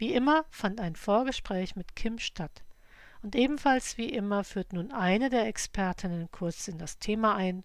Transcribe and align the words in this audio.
Wie 0.00 0.14
immer 0.14 0.44
fand 0.50 0.80
ein 0.80 0.94
Vorgespräch 0.94 1.74
mit 1.74 1.96
Kim 1.96 2.20
statt. 2.20 2.62
Und 3.20 3.34
ebenfalls 3.34 3.98
wie 3.98 4.08
immer 4.08 4.44
führt 4.44 4.72
nun 4.72 4.92
eine 4.92 5.28
der 5.28 5.48
Expertinnen 5.48 6.30
kurz 6.30 6.68
in 6.68 6.78
das 6.78 7.00
Thema 7.00 7.34
ein, 7.34 7.64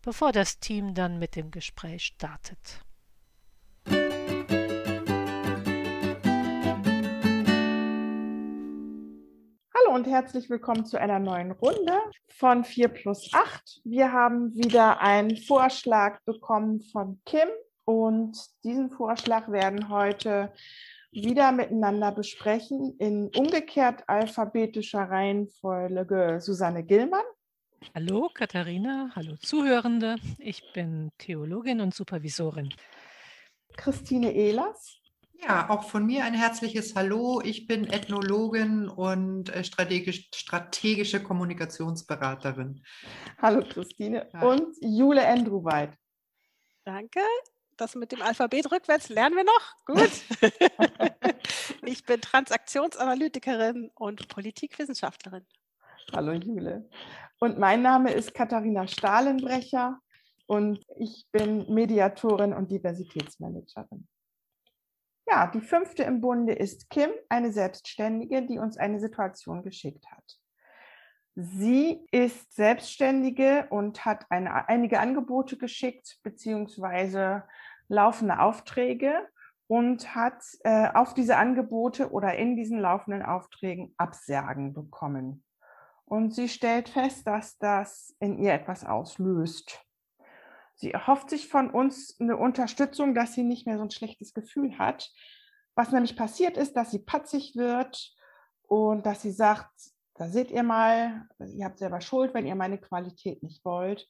bevor 0.00 0.32
das 0.32 0.58
Team 0.60 0.94
dann 0.94 1.18
mit 1.18 1.36
dem 1.36 1.50
Gespräch 1.50 2.06
startet. 2.06 2.80
Hallo 9.74 9.94
und 9.94 10.06
herzlich 10.06 10.48
willkommen 10.48 10.86
zu 10.86 10.98
einer 10.98 11.18
neuen 11.18 11.50
Runde 11.50 12.00
von 12.30 12.64
4 12.64 12.88
plus 12.88 13.28
8. 13.34 13.82
Wir 13.84 14.10
haben 14.10 14.54
wieder 14.54 15.02
einen 15.02 15.36
Vorschlag 15.36 16.22
bekommen 16.24 16.80
von 16.80 17.20
Kim 17.26 17.48
und 17.84 18.38
diesen 18.64 18.88
Vorschlag 18.90 19.50
werden 19.50 19.90
heute 19.90 20.50
wieder 21.14 21.52
miteinander 21.52 22.12
besprechen 22.12 22.96
in 22.98 23.30
umgekehrt 23.36 24.08
alphabetischer 24.08 25.02
Reihenfolge 25.02 26.38
Susanne 26.40 26.84
Gillmann. 26.84 27.24
Hallo 27.94 28.30
Katharina, 28.32 29.10
hallo 29.14 29.36
Zuhörende. 29.36 30.16
Ich 30.38 30.72
bin 30.72 31.12
Theologin 31.18 31.80
und 31.80 31.94
Supervisorin. 31.94 32.70
Christine 33.76 34.32
Ehlers. 34.32 35.00
Ja, 35.42 35.68
auch 35.68 35.84
von 35.84 36.06
mir 36.06 36.24
ein 36.24 36.34
herzliches 36.34 36.94
Hallo. 36.94 37.42
Ich 37.44 37.66
bin 37.66 37.84
Ethnologin 37.84 38.88
und 38.88 39.54
äh, 39.54 39.62
strategisch, 39.62 40.30
strategische 40.34 41.22
Kommunikationsberaterin. 41.22 42.82
Hallo 43.42 43.62
Christine. 43.68 44.28
Ja. 44.32 44.42
Und 44.42 44.74
Jule 44.80 45.22
Endruweit. 45.22 45.92
Danke, 46.84 47.20
das 47.80 47.94
mit 47.94 48.12
dem 48.12 48.22
Alphabet 48.22 48.70
rückwärts 48.70 49.08
lernen 49.08 49.36
wir 49.36 49.44
noch. 49.44 49.84
Gut. 49.86 50.10
ich 51.82 52.04
bin 52.04 52.20
Transaktionsanalytikerin 52.20 53.90
und 53.94 54.28
Politikwissenschaftlerin. 54.28 55.46
Hallo 56.12 56.32
Jule. 56.32 56.88
Und 57.40 57.58
mein 57.58 57.82
Name 57.82 58.12
ist 58.12 58.34
Katharina 58.34 58.86
Stahlenbrecher 58.86 59.98
und 60.46 60.84
ich 60.96 61.26
bin 61.32 61.72
Mediatorin 61.72 62.52
und 62.52 62.70
Diversitätsmanagerin. 62.70 64.06
Ja, 65.26 65.50
die 65.50 65.60
fünfte 65.60 66.02
im 66.02 66.20
Bunde 66.20 66.52
ist 66.52 66.90
Kim, 66.90 67.10
eine 67.28 67.52
Selbstständige, 67.52 68.46
die 68.46 68.58
uns 68.58 68.76
eine 68.76 69.00
Situation 69.00 69.62
geschickt 69.62 70.06
hat. 70.10 70.38
Sie 71.36 72.06
ist 72.12 72.54
Selbstständige 72.54 73.66
und 73.70 74.04
hat 74.04 74.26
eine, 74.30 74.68
einige 74.68 75.00
Angebote 75.00 75.56
geschickt, 75.56 76.18
beziehungsweise 76.22 77.42
laufende 77.88 78.38
Aufträge 78.38 79.28
und 79.66 80.14
hat 80.14 80.44
äh, 80.62 80.88
auf 80.94 81.14
diese 81.14 81.36
Angebote 81.36 82.12
oder 82.12 82.36
in 82.36 82.54
diesen 82.54 82.78
laufenden 82.78 83.22
Aufträgen 83.22 83.94
Absagen 83.96 84.74
bekommen. 84.74 85.42
Und 86.04 86.34
sie 86.34 86.48
stellt 86.48 86.88
fest, 86.88 87.26
dass 87.26 87.58
das 87.58 88.14
in 88.20 88.38
ihr 88.38 88.52
etwas 88.52 88.84
auslöst. 88.84 89.80
Sie 90.76 90.92
erhofft 90.92 91.30
sich 91.30 91.48
von 91.48 91.70
uns 91.70 92.16
eine 92.20 92.36
Unterstützung, 92.36 93.14
dass 93.14 93.32
sie 93.32 93.42
nicht 93.42 93.66
mehr 93.66 93.78
so 93.78 93.84
ein 93.84 93.90
schlechtes 93.90 94.34
Gefühl 94.34 94.78
hat. 94.78 95.10
Was 95.74 95.90
nämlich 95.90 96.16
passiert 96.16 96.56
ist, 96.56 96.76
dass 96.76 96.90
sie 96.90 97.00
patzig 97.00 97.56
wird 97.56 98.14
und 98.68 99.06
dass 99.06 99.22
sie 99.22 99.32
sagt, 99.32 99.72
da 100.14 100.28
seht 100.28 100.50
ihr 100.50 100.62
mal, 100.62 101.28
ihr 101.40 101.64
habt 101.64 101.78
selber 101.78 102.00
Schuld, 102.00 102.34
wenn 102.34 102.46
ihr 102.46 102.54
meine 102.54 102.78
Qualität 102.78 103.42
nicht 103.42 103.64
wollt. 103.64 104.08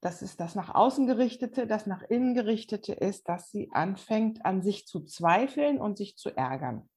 Das 0.00 0.22
ist 0.22 0.40
das 0.40 0.54
nach 0.54 0.74
außen 0.74 1.06
gerichtete, 1.06 1.66
das 1.66 1.86
nach 1.86 2.02
innen 2.02 2.34
gerichtete 2.34 2.92
ist, 2.92 3.28
dass 3.28 3.50
sie 3.50 3.70
anfängt 3.72 4.44
an 4.44 4.62
sich 4.62 4.86
zu 4.86 5.04
zweifeln 5.04 5.80
und 5.80 5.96
sich 5.96 6.16
zu 6.16 6.30
ärgern. 6.36 6.88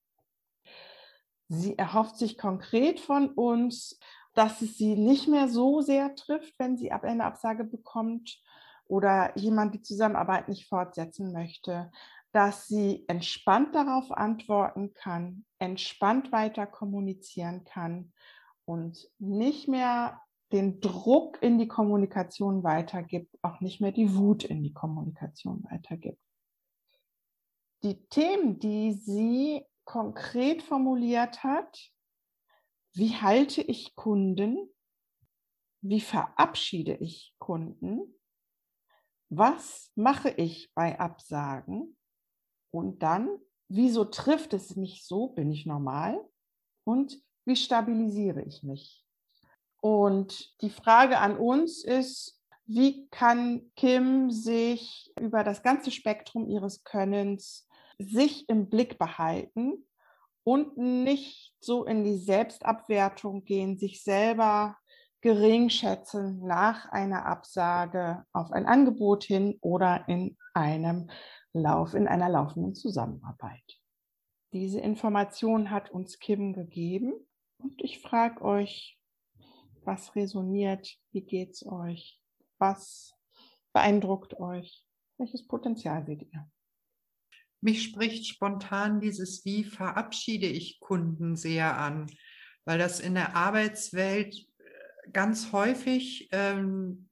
Sie 1.49 1.77
erhofft 1.77 2.17
sich 2.17 2.37
konkret 2.37 2.99
von 2.99 3.29
uns, 3.29 3.99
dass 4.33 4.61
es 4.61 4.77
sie 4.77 4.95
nicht 4.95 5.27
mehr 5.27 5.47
so 5.47 5.81
sehr 5.81 6.15
trifft, 6.15 6.59
wenn 6.59 6.77
sie 6.77 6.91
eine 6.91 7.23
Absage 7.23 7.63
bekommt 7.63 8.41
oder 8.85 9.37
jemand 9.37 9.73
die 9.73 9.81
Zusammenarbeit 9.81 10.49
nicht 10.49 10.67
fortsetzen 10.67 11.33
möchte, 11.33 11.91
dass 12.37 12.67
sie 12.67 13.03
entspannt 13.07 13.73
darauf 13.73 14.11
antworten 14.11 14.93
kann, 14.93 15.43
entspannt 15.57 16.31
weiter 16.31 16.67
kommunizieren 16.67 17.63
kann 17.63 18.13
und 18.63 19.09
nicht 19.17 19.67
mehr 19.67 20.21
den 20.51 20.79
Druck 20.79 21.41
in 21.41 21.57
die 21.57 21.67
Kommunikation 21.67 22.63
weitergibt, 22.63 23.35
auch 23.41 23.59
nicht 23.59 23.81
mehr 23.81 23.91
die 23.91 24.13
Wut 24.13 24.43
in 24.43 24.61
die 24.61 24.71
Kommunikation 24.71 25.63
weitergibt. 25.71 26.21
Die 27.81 28.05
Themen, 28.09 28.59
die 28.59 28.93
sie 28.93 29.65
konkret 29.83 30.61
formuliert 30.61 31.43
hat, 31.43 31.91
wie 32.93 33.15
halte 33.15 33.63
ich 33.63 33.95
Kunden? 33.95 34.69
Wie 35.81 36.01
verabschiede 36.01 36.97
ich 36.97 37.33
Kunden? 37.39 38.13
Was 39.29 39.91
mache 39.95 40.29
ich 40.29 40.71
bei 40.75 40.99
Absagen? 40.99 41.96
Und 42.77 43.01
dann, 43.01 43.39
wieso 43.69 44.05
trifft 44.05 44.53
es 44.53 44.75
mich 44.75 45.03
so? 45.03 45.29
Bin 45.29 45.51
ich 45.51 45.65
normal? 45.65 46.23
Und 46.83 47.19
wie 47.43 47.55
stabilisiere 47.55 48.43
ich 48.43 48.61
mich? 48.61 49.03
Und 49.81 50.61
die 50.61 50.69
Frage 50.69 51.17
an 51.17 51.37
uns 51.37 51.83
ist, 51.83 52.39
wie 52.67 53.07
kann 53.09 53.71
Kim 53.75 54.29
sich 54.29 55.11
über 55.19 55.43
das 55.43 55.63
ganze 55.63 55.89
Spektrum 55.89 56.47
ihres 56.47 56.83
Könnens 56.83 57.67
sich 57.97 58.47
im 58.47 58.69
Blick 58.69 58.99
behalten 58.99 59.87
und 60.43 60.77
nicht 60.77 61.55
so 61.59 61.83
in 61.83 62.03
die 62.03 62.17
Selbstabwertung 62.17 63.43
gehen, 63.43 63.79
sich 63.79 64.03
selber 64.03 64.77
gering 65.21 65.71
schätzen 65.71 66.45
nach 66.45 66.91
einer 66.91 67.25
Absage 67.25 68.23
auf 68.33 68.51
ein 68.51 68.67
Angebot 68.67 69.23
hin 69.23 69.57
oder 69.61 70.07
in 70.07 70.37
einem 70.53 71.09
Lauf 71.59 71.93
in 71.93 72.07
einer 72.07 72.29
laufenden 72.29 72.75
Zusammenarbeit. 72.75 73.81
Diese 74.53 74.79
Information 74.79 75.71
hat 75.71 75.91
uns 75.91 76.19
Kim 76.19 76.53
gegeben 76.53 77.13
und 77.57 77.81
ich 77.81 77.99
frage 77.99 78.41
euch, 78.41 78.97
was 79.83 80.15
resoniert, 80.15 80.97
wie 81.11 81.21
geht's 81.21 81.65
euch, 81.65 82.21
was 82.57 83.15
beeindruckt 83.73 84.39
euch, 84.39 84.85
welches 85.17 85.47
Potenzial 85.47 86.05
seht 86.05 86.23
ihr? 86.31 86.49
Mich 87.61 87.83
spricht 87.83 88.27
spontan 88.27 89.01
dieses 89.01 89.43
Wie 89.45 89.63
verabschiede 89.63 90.47
ich 90.47 90.79
Kunden 90.79 91.35
sehr 91.35 91.77
an, 91.77 92.07
weil 92.65 92.77
das 92.77 92.99
in 92.99 93.15
der 93.15 93.35
Arbeitswelt 93.35 94.35
äh, 94.35 95.11
ganz 95.11 95.51
häufig 95.51 96.29
ähm, 96.31 97.09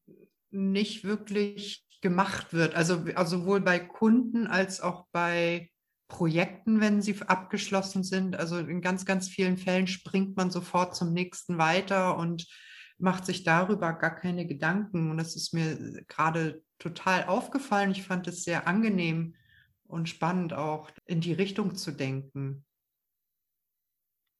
nicht 0.51 1.03
wirklich 1.03 1.84
gemacht 2.05 2.53
wird. 2.53 2.75
Also, 2.75 3.05
also 3.15 3.39
sowohl 3.39 3.61
bei 3.61 3.79
Kunden 3.79 4.45
als 4.45 4.79
auch 4.79 5.07
bei 5.11 5.71
Projekten, 6.07 6.79
wenn 6.79 7.01
sie 7.01 7.19
abgeschlossen 7.25 8.03
sind. 8.03 8.35
Also 8.35 8.59
in 8.59 8.81
ganz, 8.81 9.07
ganz 9.07 9.27
vielen 9.27 9.57
Fällen 9.57 9.87
springt 9.87 10.37
man 10.37 10.51
sofort 10.51 10.95
zum 10.95 11.13
nächsten 11.13 11.57
weiter 11.57 12.15
und 12.15 12.45
macht 12.99 13.25
sich 13.25 13.43
darüber 13.43 13.91
gar 13.93 14.15
keine 14.15 14.45
Gedanken. 14.45 15.09
Und 15.09 15.17
das 15.17 15.35
ist 15.35 15.51
mir 15.51 16.03
gerade 16.07 16.61
total 16.77 17.25
aufgefallen. 17.25 17.89
Ich 17.89 18.03
fand 18.03 18.27
es 18.27 18.43
sehr 18.43 18.67
angenehm 18.67 19.33
und 19.87 20.07
spannend 20.07 20.53
auch 20.53 20.91
in 21.05 21.21
die 21.21 21.33
Richtung 21.33 21.73
zu 21.73 21.91
denken. 21.91 22.63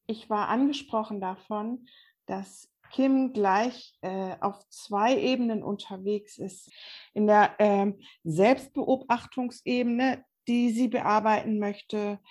Ich 0.06 0.30
war 0.30 0.50
angesprochen 0.50 1.20
davon, 1.20 1.88
dass 2.28 2.70
Kim 2.96 3.34
gleich 3.34 3.94
äh, 4.00 4.38
auf 4.40 4.66
zwei 4.70 5.20
Ebenen 5.20 5.64
unterwegs 5.64 6.38
ist. 6.38 6.72
In 7.14 7.28
der 7.28 7.60
äh, 7.60 7.92
Selbstbeobachtungsebene, 8.24 10.24
die 10.48 10.70
sie 10.70 10.88
bearbeiten 10.88 11.60
möchte, 11.60 12.22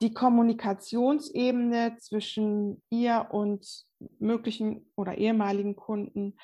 die 0.00 0.14
Kommunikationsebene 0.14 1.96
zwischen 1.98 2.84
ihr 2.88 3.26
und 3.32 3.84
möglichen 4.20 4.92
oder 4.94 5.18
ehemaligen 5.18 5.74
Kunden 5.74 6.36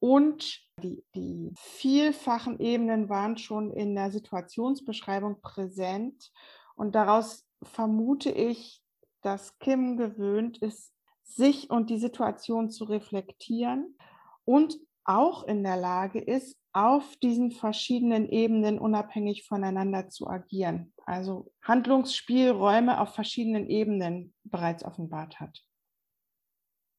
und 0.00 0.62
die, 0.82 1.04
die 1.14 1.52
vielfachen 1.54 2.60
Ebenen 2.60 3.10
waren 3.10 3.36
schon 3.36 3.72
in 3.72 3.94
der 3.94 4.10
Situationsbeschreibung 4.10 5.42
präsent. 5.42 6.32
Und 6.76 6.94
daraus 6.94 7.46
vermute 7.62 8.30
ich, 8.30 8.82
dass 9.20 9.58
Kim 9.58 9.98
gewöhnt 9.98 10.56
ist, 10.58 10.94
sich 11.22 11.70
und 11.70 11.90
die 11.90 11.98
Situation 11.98 12.70
zu 12.70 12.84
reflektieren 12.84 13.96
und 14.44 14.78
auch 15.04 15.44
in 15.44 15.64
der 15.64 15.76
Lage 15.76 16.20
ist, 16.20 16.56
auf 16.72 17.16
diesen 17.16 17.50
verschiedenen 17.50 18.28
Ebenen 18.28 18.78
unabhängig 18.78 19.44
voneinander 19.46 20.08
zu 20.08 20.26
agieren. 20.26 20.92
Also 21.04 21.52
Handlungsspielräume 21.62 23.00
auf 23.00 23.14
verschiedenen 23.14 23.68
Ebenen 23.68 24.32
bereits 24.44 24.84
offenbart 24.84 25.38
hat. 25.38 25.62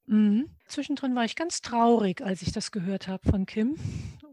Mhm. 0.05 0.49
Zwischendrin 0.67 1.15
war 1.15 1.25
ich 1.25 1.35
ganz 1.35 1.61
traurig, 1.61 2.21
als 2.21 2.41
ich 2.41 2.51
das 2.51 2.71
gehört 2.71 3.07
habe 3.07 3.27
von 3.29 3.45
Kim 3.45 3.77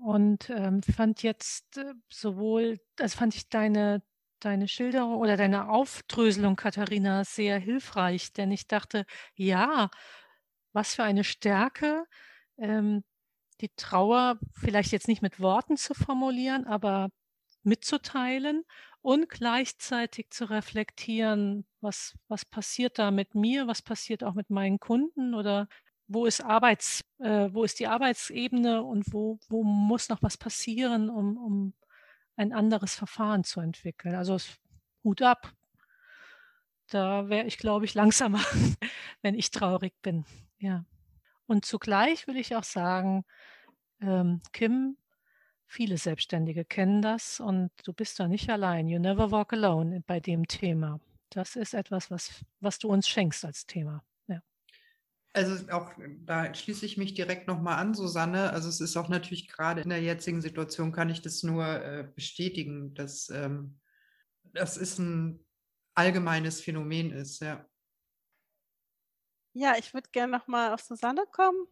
und 0.03 0.51
ähm, 0.51 0.83
fand 0.83 1.23
jetzt 1.23 1.79
äh, 1.79 1.95
sowohl, 2.13 2.81
das 2.97 3.15
fand 3.15 3.35
ich 3.35 3.49
deine, 3.49 4.03
deine 4.45 4.69
Schilderung 4.69 5.17
oder 5.17 5.37
deine 5.37 5.69
Aufdröselung, 5.71 6.57
Katharina, 6.57 7.25
sehr 7.25 7.59
hilfreich, 7.59 8.33
denn 8.33 8.51
ich 8.53 8.67
dachte, 8.67 9.05
ja, 9.35 9.91
was 10.73 10.95
für 10.95 11.05
eine 11.05 11.25
Stärke, 11.25 12.05
ähm, 12.59 13.05
die 13.61 13.71
Trauer 13.77 14.39
vielleicht 14.53 14.93
jetzt 14.93 15.09
nicht 15.09 15.23
mit 15.23 15.41
Worten 15.41 15.77
zu 15.77 15.95
formulieren, 15.95 16.67
aber 16.67 17.11
mitzuteilen 17.63 18.65
und 19.03 19.29
gleichzeitig 19.29 20.31
zu 20.31 20.51
reflektieren, 20.51 21.67
was, 21.81 22.17
was 22.29 22.45
passiert 22.45 22.99
da 22.99 23.11
mit 23.11 23.35
mir, 23.35 23.67
was 23.67 23.83
passiert 23.83 24.25
auch 24.25 24.35
mit 24.35 24.51
meinen 24.51 24.79
Kunden 24.79 25.35
oder 25.35 25.69
wo 26.09 26.27
ist 26.27 26.43
Arbeits, 26.43 27.05
äh, 27.19 27.49
wo 27.53 27.65
ist 27.65 27.79
die 27.81 27.87
Arbeitsebene 27.87 28.83
und 28.83 29.13
wo, 29.13 29.39
wo 29.49 29.63
muss 29.63 30.09
noch 30.09 30.23
was 30.23 30.37
passieren, 30.37 31.09
um, 31.09 31.37
um 31.37 31.75
ein 32.41 32.53
anderes 32.55 32.95
Verfahren 32.95 33.45
zu 33.45 33.61
entwickeln. 33.61 34.15
Also 34.15 34.39
Hut 35.05 35.21
ab. 35.21 35.53
Da 36.89 37.29
wäre 37.29 37.47
ich, 37.47 37.59
glaube 37.59 37.85
ich, 37.85 37.95
langsamer, 37.95 38.41
wenn 39.23 39.35
ich 39.35 39.51
traurig 39.51 39.93
bin. 40.03 40.25
Ja. 40.59 40.85
Und 41.47 41.65
zugleich 41.67 42.27
will 42.27 42.37
ich 42.37 42.57
auch 42.57 42.65
sagen, 42.65 43.25
ähm, 44.01 44.41
Kim, 44.53 44.97
viele 45.67 45.99
Selbstständige 45.99 46.65
kennen 46.65 47.03
das 47.03 47.41
und 47.41 47.71
du 47.85 47.93
bist 47.93 48.19
da 48.19 48.27
nicht 48.27 48.49
allein. 48.49 48.89
You 48.89 48.99
never 48.99 49.31
walk 49.31 49.53
alone 49.53 50.03
bei 50.07 50.19
dem 50.19 50.49
Thema. 50.49 50.99
Das 51.29 51.57
ist 51.57 51.75
etwas, 51.75 52.11
was, 52.11 52.45
was 52.61 52.79
du 52.79 52.89
uns 52.89 53.07
schenkst 53.07 53.45
als 53.45 53.67
Thema. 53.67 54.03
Also 55.33 55.71
auch 55.71 55.93
da 56.25 56.53
schließe 56.53 56.85
ich 56.85 56.97
mich 56.97 57.15
direkt 57.15 57.47
nochmal 57.47 57.79
an, 57.79 57.95
Susanne. 57.95 58.51
Also 58.51 58.69
es 58.69 58.81
ist 58.81 58.97
auch 58.97 59.09
natürlich 59.09 59.49
gerade 59.49 59.81
in 59.81 59.89
der 59.89 60.03
jetzigen 60.03 60.41
Situation, 60.41 60.91
kann 60.91 61.09
ich 61.09 61.23
das 61.23 61.43
nur 61.45 61.65
äh, 61.65 62.09
bestätigen, 62.15 62.95
dass 62.95 63.29
ähm, 63.31 63.79
das 64.53 64.77
ist 64.77 64.99
ein 64.99 65.45
allgemeines 65.95 66.61
Phänomen 66.61 67.13
ist, 67.13 67.41
ja. 67.41 67.65
Ja, 69.53 69.77
ich 69.77 69.95
würde 69.95 70.09
gerne 70.11 70.33
nochmal 70.33 70.73
auf 70.73 70.81
Susanne 70.81 71.25
kommen. 71.31 71.67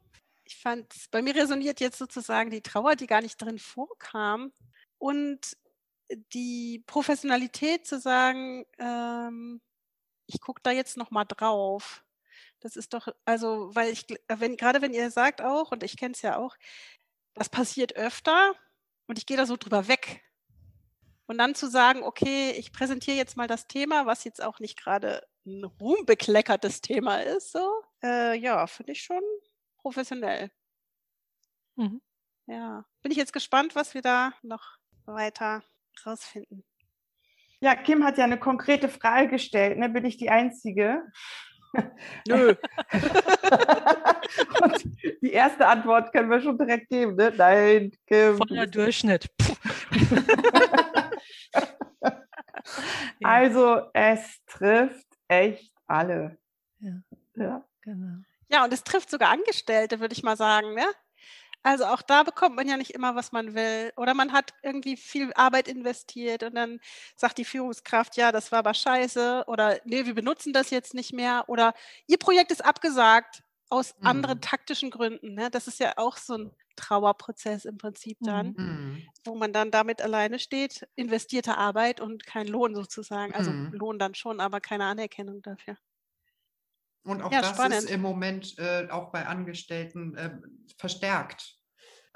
Ich 0.44 0.56
fand, 0.56 0.92
bei 1.10 1.22
mir 1.22 1.34
resoniert 1.34 1.80
jetzt 1.80 1.98
sozusagen 1.98 2.50
die 2.50 2.62
Trauer, 2.62 2.96
die 2.96 3.06
gar 3.06 3.20
nicht 3.20 3.36
drin 3.36 3.58
vorkam. 3.58 4.52
Und 4.98 5.56
die 6.32 6.82
Professionalität 6.86 7.86
zu 7.86 8.00
sagen, 8.00 8.64
ähm, 8.78 9.60
ich 10.26 10.40
gucke 10.40 10.60
da 10.62 10.70
jetzt 10.70 10.96
nochmal 10.96 11.26
drauf. 11.26 12.04
Das 12.60 12.76
ist 12.76 12.92
doch, 12.92 13.08
also, 13.24 13.74
weil 13.74 13.92
ich, 13.92 14.06
wenn, 14.28 14.56
gerade 14.56 14.82
wenn 14.82 14.92
ihr 14.92 15.10
sagt 15.10 15.40
auch, 15.40 15.70
und 15.70 15.82
ich 15.82 15.96
kenne 15.96 16.12
es 16.12 16.22
ja 16.22 16.36
auch, 16.36 16.56
das 17.34 17.48
passiert 17.48 17.94
öfter 17.96 18.54
und 19.06 19.18
ich 19.18 19.26
gehe 19.26 19.36
da 19.36 19.46
so 19.46 19.56
drüber 19.56 19.88
weg. 19.88 20.24
Und 21.26 21.38
dann 21.38 21.54
zu 21.54 21.68
sagen, 21.68 22.02
okay, 22.02 22.52
ich 22.52 22.72
präsentiere 22.72 23.16
jetzt 23.16 23.36
mal 23.36 23.46
das 23.46 23.68
Thema, 23.68 24.06
was 24.06 24.24
jetzt 24.24 24.42
auch 24.42 24.60
nicht 24.60 24.78
gerade 24.78 25.26
ein 25.46 25.64
ruhmbekleckertes 25.64 26.80
Thema 26.80 27.22
ist, 27.22 27.52
so, 27.52 27.82
äh, 28.02 28.36
ja, 28.38 28.66
finde 28.66 28.92
ich 28.92 29.02
schon 29.02 29.22
professionell. 29.76 30.50
Mhm. 31.76 32.00
Ja, 32.46 32.84
bin 33.02 33.12
ich 33.12 33.18
jetzt 33.18 33.32
gespannt, 33.32 33.74
was 33.74 33.94
wir 33.94 34.02
da 34.02 34.32
noch 34.42 34.78
weiter 35.04 35.62
rausfinden. 36.04 36.64
Ja, 37.60 37.74
Kim 37.74 38.04
hat 38.04 38.18
ja 38.18 38.24
eine 38.24 38.38
konkrete 38.38 38.88
Frage 38.88 39.28
gestellt. 39.28 39.78
Ne? 39.78 39.88
Bin 39.88 40.04
ich 40.04 40.16
die 40.16 40.30
Einzige? 40.30 41.02
Nö. 42.26 42.54
Und 44.62 44.84
die 45.22 45.32
erste 45.32 45.66
Antwort 45.66 46.12
können 46.12 46.30
wir 46.30 46.40
schon 46.40 46.58
direkt 46.58 46.88
geben. 46.88 47.16
Ne? 47.16 47.32
Nein, 47.36 47.92
Kim. 48.06 48.36
Voller 48.36 48.66
Durchschnitt. 48.66 49.28
also 53.22 53.82
es 53.92 54.38
trifft 54.46 55.06
echt 55.28 55.72
alle. 55.86 56.38
Ja. 56.80 56.92
ja. 57.36 57.64
Genau. 57.82 58.22
Ja, 58.50 58.64
und 58.64 58.72
es 58.72 58.82
trifft 58.82 59.10
sogar 59.10 59.30
Angestellte, 59.30 60.00
würde 60.00 60.14
ich 60.14 60.22
mal 60.22 60.36
sagen. 60.36 60.74
Ne? 60.74 60.84
Also 61.68 61.84
auch 61.84 62.00
da 62.00 62.22
bekommt 62.22 62.56
man 62.56 62.66
ja 62.66 62.78
nicht 62.78 62.92
immer, 62.94 63.14
was 63.14 63.30
man 63.30 63.54
will. 63.54 63.92
Oder 63.98 64.14
man 64.14 64.32
hat 64.32 64.54
irgendwie 64.62 64.96
viel 64.96 65.30
Arbeit 65.34 65.68
investiert 65.68 66.42
und 66.42 66.54
dann 66.54 66.80
sagt 67.14 67.36
die 67.36 67.44
Führungskraft, 67.44 68.16
ja, 68.16 68.32
das 68.32 68.50
war 68.52 68.60
aber 68.60 68.72
scheiße. 68.72 69.44
Oder 69.46 69.78
nee, 69.84 70.06
wir 70.06 70.14
benutzen 70.14 70.54
das 70.54 70.70
jetzt 70.70 70.94
nicht 70.94 71.12
mehr. 71.12 71.44
Oder 71.46 71.74
ihr 72.06 72.16
Projekt 72.16 72.52
ist 72.52 72.64
abgesagt 72.64 73.42
aus 73.68 73.94
mhm. 73.98 74.06
anderen 74.06 74.40
taktischen 74.40 74.90
Gründen. 74.90 75.34
Ne? 75.34 75.50
Das 75.50 75.66
ist 75.68 75.78
ja 75.78 75.92
auch 75.98 76.16
so 76.16 76.38
ein 76.38 76.50
Trauerprozess 76.74 77.66
im 77.66 77.76
Prinzip 77.76 78.16
dann, 78.22 78.54
mhm. 78.56 79.02
wo 79.24 79.34
man 79.34 79.52
dann 79.52 79.70
damit 79.70 80.00
alleine 80.00 80.38
steht, 80.38 80.88
investierte 80.96 81.58
Arbeit 81.58 82.00
und 82.00 82.24
kein 82.24 82.46
Lohn 82.46 82.74
sozusagen. 82.74 83.34
Also 83.34 83.50
mhm. 83.50 83.72
Lohn 83.74 83.98
dann 83.98 84.14
schon, 84.14 84.40
aber 84.40 84.62
keine 84.62 84.86
Anerkennung 84.86 85.42
dafür. 85.42 85.76
Und 87.04 87.20
auch 87.20 87.30
ja, 87.30 87.42
das 87.42 87.50
spannend. 87.50 87.84
ist 87.84 87.90
im 87.90 88.00
Moment 88.00 88.58
äh, 88.58 88.88
auch 88.90 89.10
bei 89.12 89.26
Angestellten 89.26 90.14
äh, 90.16 90.30
verstärkt. 90.78 91.57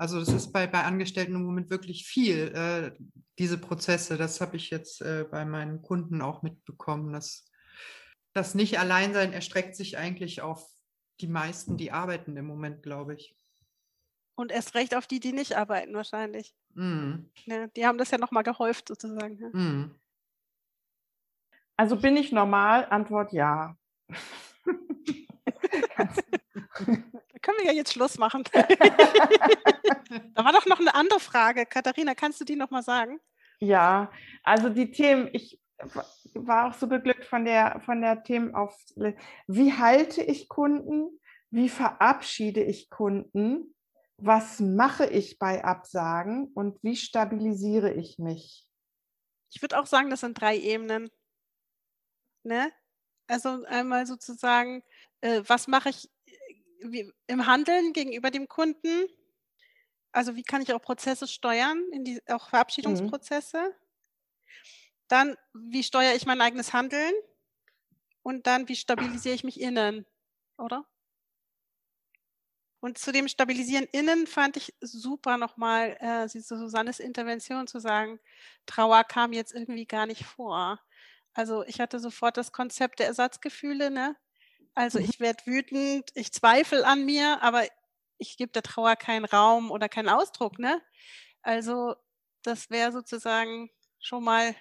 Also 0.03 0.19
das 0.19 0.31
ist 0.31 0.53
bei, 0.53 0.67
bei 0.67 0.83
Angestellten 0.83 1.37
im 1.37 1.45
Moment 1.45 1.71
wirklich 1.71 2.05
viel, 2.05 2.53
äh, 2.57 2.91
diese 3.39 3.57
Prozesse. 3.57 4.17
Das 4.17 4.41
habe 4.41 4.57
ich 4.57 4.69
jetzt 4.69 5.01
äh, 5.01 5.25
bei 5.31 5.45
meinen 5.45 5.81
Kunden 5.81 6.23
auch 6.23 6.43
mitbekommen. 6.43 7.13
Dass 7.13 7.49
das 8.33 8.57
Nicht-Alleinsein 8.57 9.33
erstreckt 9.33 9.77
sich 9.77 9.99
eigentlich 9.99 10.43
auf 10.43 10.69
die 11.21 11.29
meisten, 11.29 11.77
die 11.77 11.93
arbeiten 11.93 12.37
im 12.37 12.47
Moment, 12.47 12.83
glaube 12.83 13.15
ich. 13.15 13.37
Und 14.35 14.51
erst 14.51 14.75
recht 14.75 14.97
auf 14.97 15.07
die, 15.07 15.21
die 15.21 15.33
nicht 15.33 15.57
arbeiten 15.57 15.95
wahrscheinlich. 15.95 16.53
Mm. 16.75 17.27
Ja, 17.45 17.69
die 17.69 17.87
haben 17.87 17.99
das 17.99 18.11
ja 18.11 18.19
nochmal 18.19 18.43
gehäuft 18.43 18.89
sozusagen. 18.89 19.39
Ja. 19.39 19.51
Mm. 19.51 19.95
Also 21.77 21.95
bin 21.95 22.17
ich 22.17 22.33
normal? 22.33 22.87
Antwort 22.87 23.33
ja. 23.33 23.77
können 27.53 27.67
wir 27.67 27.73
ja 27.73 27.77
jetzt 27.77 27.93
Schluss 27.93 28.19
machen. 28.19 28.45
da 28.53 28.63
war 30.45 30.53
doch 30.53 30.67
noch 30.67 30.81
eine 30.81 30.95
andere 30.95 31.21
Frage. 31.21 31.67
Katharina, 31.67 32.15
kannst 32.15 32.41
du 32.41 32.45
die 32.45 32.57
nochmal 32.57 32.83
sagen? 32.83 33.21
Ja, 33.59 34.11
also 34.43 34.69
die 34.69 34.91
Themen, 34.91 35.29
ich 35.33 35.61
war 36.35 36.69
auch 36.69 36.75
so 36.75 36.87
beglückt 36.87 37.25
von 37.25 37.45
der, 37.45 37.81
von 37.85 38.01
der 38.01 38.23
Themen 38.23 38.55
auf, 38.55 38.77
wie 39.47 39.73
halte 39.73 40.23
ich 40.23 40.49
Kunden, 40.49 41.21
wie 41.51 41.69
verabschiede 41.69 42.63
ich 42.63 42.89
Kunden, 42.89 43.75
was 44.17 44.61
mache 44.61 45.07
ich 45.07 45.39
bei 45.39 45.65
Absagen 45.65 46.51
und 46.55 46.79
wie 46.83 46.97
stabilisiere 46.97 47.93
ich 47.93 48.19
mich? 48.19 48.67
Ich 49.53 49.61
würde 49.61 49.79
auch 49.79 49.87
sagen, 49.87 50.11
das 50.11 50.21
sind 50.21 50.41
drei 50.41 50.57
Ebenen. 50.57 51.11
Ne? 52.45 52.73
Also 53.27 53.65
einmal 53.67 54.07
sozusagen, 54.07 54.83
äh, 55.21 55.43
was 55.47 55.67
mache 55.67 55.91
ich 55.91 56.11
wie, 56.85 57.13
im 57.27 57.47
Handeln 57.47 57.93
gegenüber 57.93 58.31
dem 58.31 58.49
Kunden? 58.49 59.07
Also 60.13 60.37
wie 60.37 60.43
kann 60.43 60.63
ich 60.63 60.73
auch 60.73 60.83
Prozesse 60.83 61.27
steuern, 61.27 61.83
die, 62.05 62.21
auch. 62.29 62.49
Verabschiedungsprozesse? 62.51 63.59
Mhm. 63.59 63.75
Dann, 65.09 65.37
wie 65.53 65.83
steuere 65.83 66.15
ich 66.15 66.27
mein 66.27 66.41
eigenes 66.41 66.73
Handeln? 66.73 67.13
Und 68.23 68.47
dann, 68.47 68.69
wie 68.69 68.77
stabilisiere 68.77 69.35
ich 69.35 69.45
mich 69.45 69.61
innen, 69.61 70.07
oder? 70.57 70.87
Und 72.81 72.99
zu 72.99 73.13
dem 73.13 73.29
Stabilisieren 73.29 73.87
innen 73.93 74.27
fand 74.27 74.57
ich 74.57 74.75
super 74.81 75.39
nochmal 75.39 75.97
äh, 76.01 76.29
Susannes 76.29 76.99
Intervention 76.99 77.69
zu 77.69 77.79
sagen, 77.79 78.19
Trauer 78.67 79.05
kam 79.05 79.33
jetzt 79.33 79.55
irgendwie 79.55 79.87
gar 79.87 80.07
nicht 80.07 80.25
vor. 80.25 80.81
Also 81.33 81.65
ich 81.65 81.81
hatte 81.81 82.01
sofort 82.01 82.37
das 82.37 82.51
Konzept 82.51 82.99
der 82.99 83.07
Ersatzgefühle, 83.07 83.91
ne? 83.91 84.17
Also 84.75 84.99
mhm. 84.99 85.05
ich 85.05 85.21
werde 85.21 85.45
wütend, 85.47 86.11
ich 86.15 86.33
zweifle 86.33 86.87
an 86.87 87.05
mir, 87.05 87.43
aber 87.43 87.65
ich 88.19 88.37
gebe 88.37 88.53
der 88.53 88.63
Trauer 88.63 88.97
keinen 88.97 89.25
Raum 89.25 89.71
oder 89.71 89.89
keinen 89.89 90.09
Ausdruck, 90.09 90.59
ne? 90.59 90.81
Also 91.43 91.95
das 92.43 92.71
wäre 92.71 92.93
sozusagen 92.93 93.71
schon 94.01 94.25
mal 94.25 94.55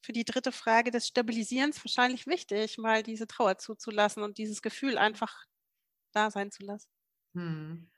für 0.00 0.12
die 0.12 0.24
dritte 0.24 0.52
Frage 0.52 0.90
des 0.90 1.08
Stabilisierens 1.08 1.84
wahrscheinlich 1.84 2.26
wichtig, 2.26 2.78
mal 2.78 3.02
diese 3.02 3.26
Trauer 3.26 3.58
zuzulassen 3.58 4.22
und 4.22 4.38
dieses 4.38 4.62
Gefühl 4.62 4.96
einfach 4.96 5.44
da 6.12 6.30
sein 6.30 6.50
zu 6.50 6.64
lassen. 6.64 6.88
Hm. 7.34 7.90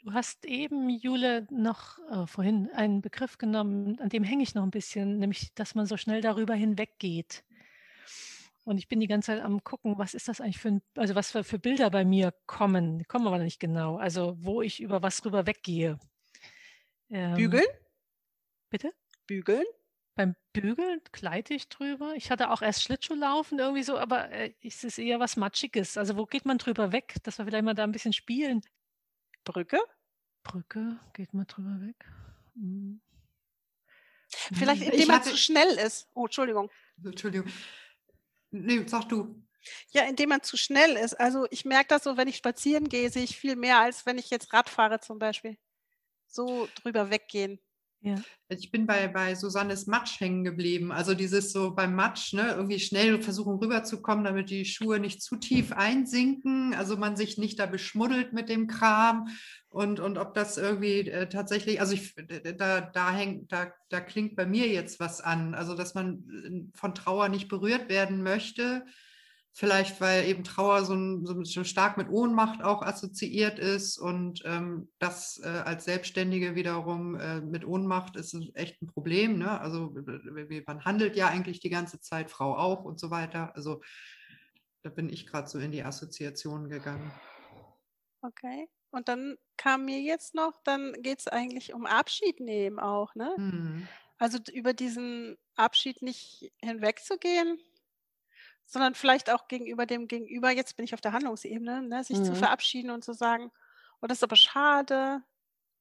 Du 0.00 0.12
hast 0.12 0.44
eben, 0.46 0.88
Jule, 0.88 1.46
noch 1.50 1.98
äh, 2.10 2.26
vorhin 2.26 2.70
einen 2.72 3.02
Begriff 3.02 3.38
genommen, 3.38 3.98
an 3.98 4.08
dem 4.08 4.22
hänge 4.22 4.42
ich 4.42 4.54
noch 4.54 4.62
ein 4.62 4.70
bisschen, 4.70 5.18
nämlich, 5.18 5.52
dass 5.54 5.74
man 5.74 5.86
so 5.86 5.96
schnell 5.96 6.20
darüber 6.20 6.54
hinweggeht. 6.54 7.44
Und 8.66 8.78
ich 8.78 8.88
bin 8.88 8.98
die 8.98 9.06
ganze 9.06 9.26
Zeit 9.26 9.42
am 9.42 9.62
gucken, 9.62 9.96
was 9.96 10.12
ist 10.12 10.26
das 10.26 10.40
eigentlich 10.40 10.58
für 10.58 10.68
ein, 10.68 10.82
also 10.96 11.14
was 11.14 11.30
für, 11.30 11.44
für 11.44 11.60
Bilder 11.60 11.88
bei 11.88 12.04
mir 12.04 12.34
kommen. 12.46 12.98
Die 12.98 13.04
kommen 13.04 13.28
aber 13.28 13.38
nicht 13.38 13.60
genau. 13.60 13.96
Also 13.96 14.36
wo 14.40 14.60
ich 14.60 14.82
über 14.82 15.02
was 15.02 15.20
drüber 15.20 15.46
weggehe. 15.46 16.00
Ähm, 17.08 17.36
Bügeln? 17.36 17.66
Bitte? 18.68 18.92
Bügeln? 19.28 19.64
Beim 20.16 20.34
Bügeln 20.52 21.00
gleite 21.12 21.54
ich 21.54 21.68
drüber. 21.68 22.14
Ich 22.16 22.32
hatte 22.32 22.50
auch 22.50 22.60
erst 22.60 22.82
Schlittschuhlaufen 22.82 23.60
irgendwie 23.60 23.84
so, 23.84 23.98
aber 23.98 24.32
äh, 24.32 24.52
es 24.64 24.82
ist 24.82 24.98
eher 24.98 25.20
was 25.20 25.36
Matschiges. 25.36 25.96
Also 25.96 26.16
wo 26.16 26.26
geht 26.26 26.44
man 26.44 26.58
drüber 26.58 26.90
weg, 26.90 27.14
dass 27.22 27.38
wir 27.38 27.44
vielleicht 27.44 27.64
mal 27.64 27.74
da 27.74 27.84
ein 27.84 27.92
bisschen 27.92 28.14
spielen? 28.14 28.62
Brücke? 29.44 29.78
Brücke, 30.42 30.98
geht 31.12 31.32
man 31.34 31.46
drüber 31.46 31.86
weg? 31.86 32.04
Hm. 32.54 33.00
Vielleicht 34.28 34.82
indem 34.82 35.00
ich 35.00 35.06
man 35.06 35.22
zu 35.22 35.36
schnell 35.36 35.78
ist. 35.78 36.08
Oh, 36.14 36.24
Entschuldigung. 36.24 36.68
Entschuldigung. 37.04 37.48
Nee, 38.64 38.84
sag 38.86 39.08
du. 39.08 39.42
Ja, 39.90 40.04
indem 40.04 40.28
man 40.30 40.42
zu 40.42 40.56
schnell 40.56 40.96
ist. 40.96 41.14
Also 41.14 41.46
ich 41.50 41.64
merke 41.64 41.88
das 41.88 42.04
so, 42.04 42.16
wenn 42.16 42.28
ich 42.28 42.36
spazieren 42.36 42.88
gehe, 42.88 43.10
sehe 43.10 43.24
ich 43.24 43.36
viel 43.38 43.56
mehr, 43.56 43.80
als 43.80 44.06
wenn 44.06 44.18
ich 44.18 44.30
jetzt 44.30 44.52
Rad 44.52 44.68
fahre 44.68 45.00
zum 45.00 45.18
Beispiel. 45.18 45.56
So 46.26 46.68
drüber 46.82 47.10
weggehen. 47.10 47.60
Ja. 48.06 48.14
Ich 48.48 48.70
bin 48.70 48.86
bei, 48.86 49.08
bei 49.08 49.34
Susannes 49.34 49.88
Matsch 49.88 50.20
hängen 50.20 50.44
geblieben. 50.44 50.92
Also 50.92 51.14
dieses 51.14 51.50
so 51.50 51.74
beim 51.74 51.96
Matsch, 51.96 52.32
ne, 52.34 52.52
irgendwie 52.54 52.78
schnell 52.78 53.20
versuchen 53.20 53.56
rüberzukommen, 53.56 54.24
damit 54.24 54.48
die 54.48 54.64
Schuhe 54.64 55.00
nicht 55.00 55.22
zu 55.22 55.34
tief 55.34 55.72
einsinken, 55.72 56.72
also 56.72 56.96
man 56.96 57.16
sich 57.16 57.36
nicht 57.36 57.58
da 57.58 57.66
beschmuddelt 57.66 58.32
mit 58.32 58.48
dem 58.48 58.68
Kram 58.68 59.26
und, 59.68 59.98
und 59.98 60.18
ob 60.18 60.34
das 60.34 60.56
irgendwie 60.56 61.10
äh, 61.10 61.28
tatsächlich, 61.28 61.80
also 61.80 61.94
ich, 61.94 62.14
da, 62.56 62.80
da 62.80 63.12
hängt, 63.12 63.50
da, 63.50 63.72
da 63.88 64.00
klingt 64.00 64.36
bei 64.36 64.46
mir 64.46 64.68
jetzt 64.68 65.00
was 65.00 65.20
an, 65.20 65.54
also 65.54 65.74
dass 65.74 65.94
man 65.94 66.70
äh, 66.72 66.78
von 66.78 66.94
Trauer 66.94 67.28
nicht 67.28 67.48
berührt 67.48 67.88
werden 67.88 68.22
möchte 68.22 68.84
Vielleicht, 69.58 70.02
weil 70.02 70.26
eben 70.26 70.44
Trauer 70.44 70.84
so, 70.84 70.92
ein, 70.92 71.24
so 71.24 71.64
stark 71.64 71.96
mit 71.96 72.10
Ohnmacht 72.10 72.62
auch 72.62 72.82
assoziiert 72.82 73.58
ist 73.58 73.96
und 73.96 74.42
ähm, 74.44 74.92
das 74.98 75.40
äh, 75.42 75.48
als 75.48 75.86
Selbstständige 75.86 76.54
wiederum 76.54 77.18
äh, 77.18 77.40
mit 77.40 77.64
Ohnmacht 77.64 78.16
ist 78.16 78.36
echt 78.52 78.82
ein 78.82 78.86
Problem. 78.86 79.38
Ne? 79.38 79.58
Also 79.58 79.94
man 80.66 80.84
handelt 80.84 81.16
ja 81.16 81.28
eigentlich 81.28 81.60
die 81.60 81.70
ganze 81.70 82.00
Zeit, 82.00 82.30
Frau 82.30 82.54
auch 82.54 82.84
und 82.84 83.00
so 83.00 83.10
weiter. 83.10 83.56
Also 83.56 83.80
da 84.82 84.90
bin 84.90 85.08
ich 85.08 85.26
gerade 85.26 85.48
so 85.48 85.58
in 85.58 85.72
die 85.72 85.84
Assoziation 85.84 86.68
gegangen. 86.68 87.10
Okay. 88.20 88.68
Und 88.90 89.08
dann 89.08 89.38
kam 89.56 89.86
mir 89.86 90.02
jetzt 90.02 90.34
noch, 90.34 90.60
dann 90.64 90.92
geht 91.00 91.20
es 91.20 91.28
eigentlich 91.28 91.72
um 91.72 91.86
Abschied 91.86 92.40
nehmen 92.40 92.78
auch, 92.78 93.14
ne? 93.14 93.34
Mhm. 93.38 93.88
Also 94.18 94.38
über 94.52 94.74
diesen 94.74 95.38
Abschied 95.54 96.02
nicht 96.02 96.52
hinwegzugehen, 96.62 97.58
sondern 98.66 98.94
vielleicht 98.94 99.30
auch 99.30 99.48
gegenüber 99.48 99.86
dem 99.86 100.08
Gegenüber, 100.08 100.50
jetzt 100.50 100.76
bin 100.76 100.84
ich 100.84 100.94
auf 100.94 101.00
der 101.00 101.12
Handlungsebene, 101.12 101.82
ne, 101.82 102.04
sich 102.04 102.18
mhm. 102.18 102.24
zu 102.24 102.34
verabschieden 102.34 102.90
und 102.90 103.04
zu 103.04 103.12
sagen, 103.12 103.50
oh, 104.02 104.06
das 104.06 104.18
ist 104.18 104.24
aber 104.24 104.36
schade. 104.36 105.22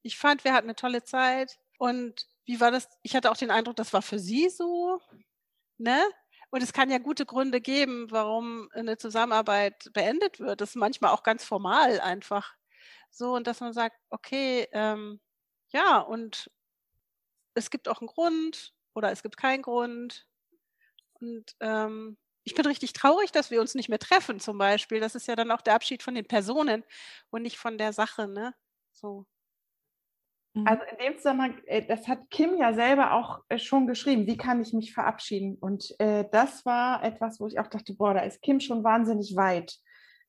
Ich 0.03 0.17
fand, 0.17 0.43
wir 0.43 0.53
hatten 0.53 0.67
eine 0.67 0.75
tolle 0.75 1.03
Zeit. 1.03 1.57
Und 1.77 2.27
wie 2.45 2.59
war 2.59 2.71
das? 2.71 2.87
Ich 3.01 3.15
hatte 3.15 3.31
auch 3.31 3.37
den 3.37 3.51
Eindruck, 3.51 3.75
das 3.75 3.91
war 3.91 4.01
für 4.01 4.19
sie 4.19 4.49
so. 4.49 5.01
Ne? 5.77 5.99
Und 6.51 6.61
es 6.61 6.73
kann 6.73 6.91
ja 6.91 6.99
gute 6.99 7.25
Gründe 7.25 7.59
geben, 7.59 8.11
warum 8.11 8.69
eine 8.73 8.97
Zusammenarbeit 8.97 9.91
beendet 9.93 10.39
wird. 10.39 10.61
Das 10.61 10.69
ist 10.69 10.75
manchmal 10.75 11.11
auch 11.11 11.23
ganz 11.23 11.43
formal 11.43 11.99
einfach. 11.99 12.53
So, 13.09 13.33
und 13.33 13.47
dass 13.47 13.61
man 13.61 13.73
sagt, 13.73 13.97
okay, 14.09 14.67
ähm, 14.71 15.19
ja, 15.69 15.99
und 15.99 16.51
es 17.55 17.69
gibt 17.69 17.89
auch 17.89 17.99
einen 17.99 18.07
Grund 18.07 18.73
oder 18.93 19.11
es 19.11 19.23
gibt 19.23 19.37
keinen 19.37 19.63
Grund. 19.63 20.27
Und 21.13 21.55
ähm, 21.61 22.17
ich 22.45 22.53
bin 22.53 22.65
richtig 22.65 22.93
traurig, 22.93 23.31
dass 23.31 23.51
wir 23.51 23.59
uns 23.59 23.75
nicht 23.75 23.89
mehr 23.89 23.99
treffen, 23.99 24.39
zum 24.39 24.57
Beispiel. 24.57 24.99
Das 24.99 25.15
ist 25.15 25.27
ja 25.27 25.35
dann 25.35 25.51
auch 25.51 25.61
der 25.61 25.73
Abschied 25.73 26.03
von 26.03 26.15
den 26.15 26.25
Personen 26.25 26.83
und 27.31 27.41
nicht 27.41 27.57
von 27.57 27.77
der 27.77 27.91
Sache, 27.91 28.27
ne? 28.27 28.53
So. 28.91 29.25
Mhm. 30.53 30.67
Also 30.67 30.83
in 30.89 30.97
dem 30.97 31.17
Zusammenhang, 31.17 31.57
äh, 31.65 31.85
das 31.85 32.07
hat 32.07 32.29
Kim 32.29 32.55
ja 32.57 32.73
selber 32.73 33.13
auch 33.13 33.39
äh, 33.49 33.57
schon 33.57 33.87
geschrieben, 33.87 34.27
wie 34.27 34.37
kann 34.37 34.61
ich 34.61 34.73
mich 34.73 34.93
verabschieden? 34.93 35.57
Und 35.59 35.99
äh, 35.99 36.25
das 36.31 36.65
war 36.65 37.03
etwas, 37.03 37.39
wo 37.39 37.47
ich 37.47 37.59
auch 37.59 37.67
dachte, 37.67 37.95
boah, 37.95 38.13
da 38.13 38.21
ist 38.21 38.41
Kim 38.43 38.59
schon 38.59 38.83
wahnsinnig 38.83 39.35
weit. 39.35 39.75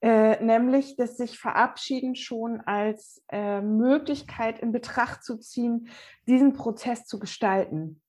Äh, 0.00 0.42
nämlich 0.42 0.96
das 0.96 1.18
sich 1.18 1.38
verabschieden 1.38 2.16
schon 2.16 2.60
als 2.62 3.22
äh, 3.28 3.60
Möglichkeit 3.60 4.58
in 4.58 4.72
Betracht 4.72 5.22
zu 5.22 5.38
ziehen, 5.38 5.88
diesen 6.26 6.54
Prozess 6.54 7.06
zu 7.06 7.18
gestalten. 7.18 8.02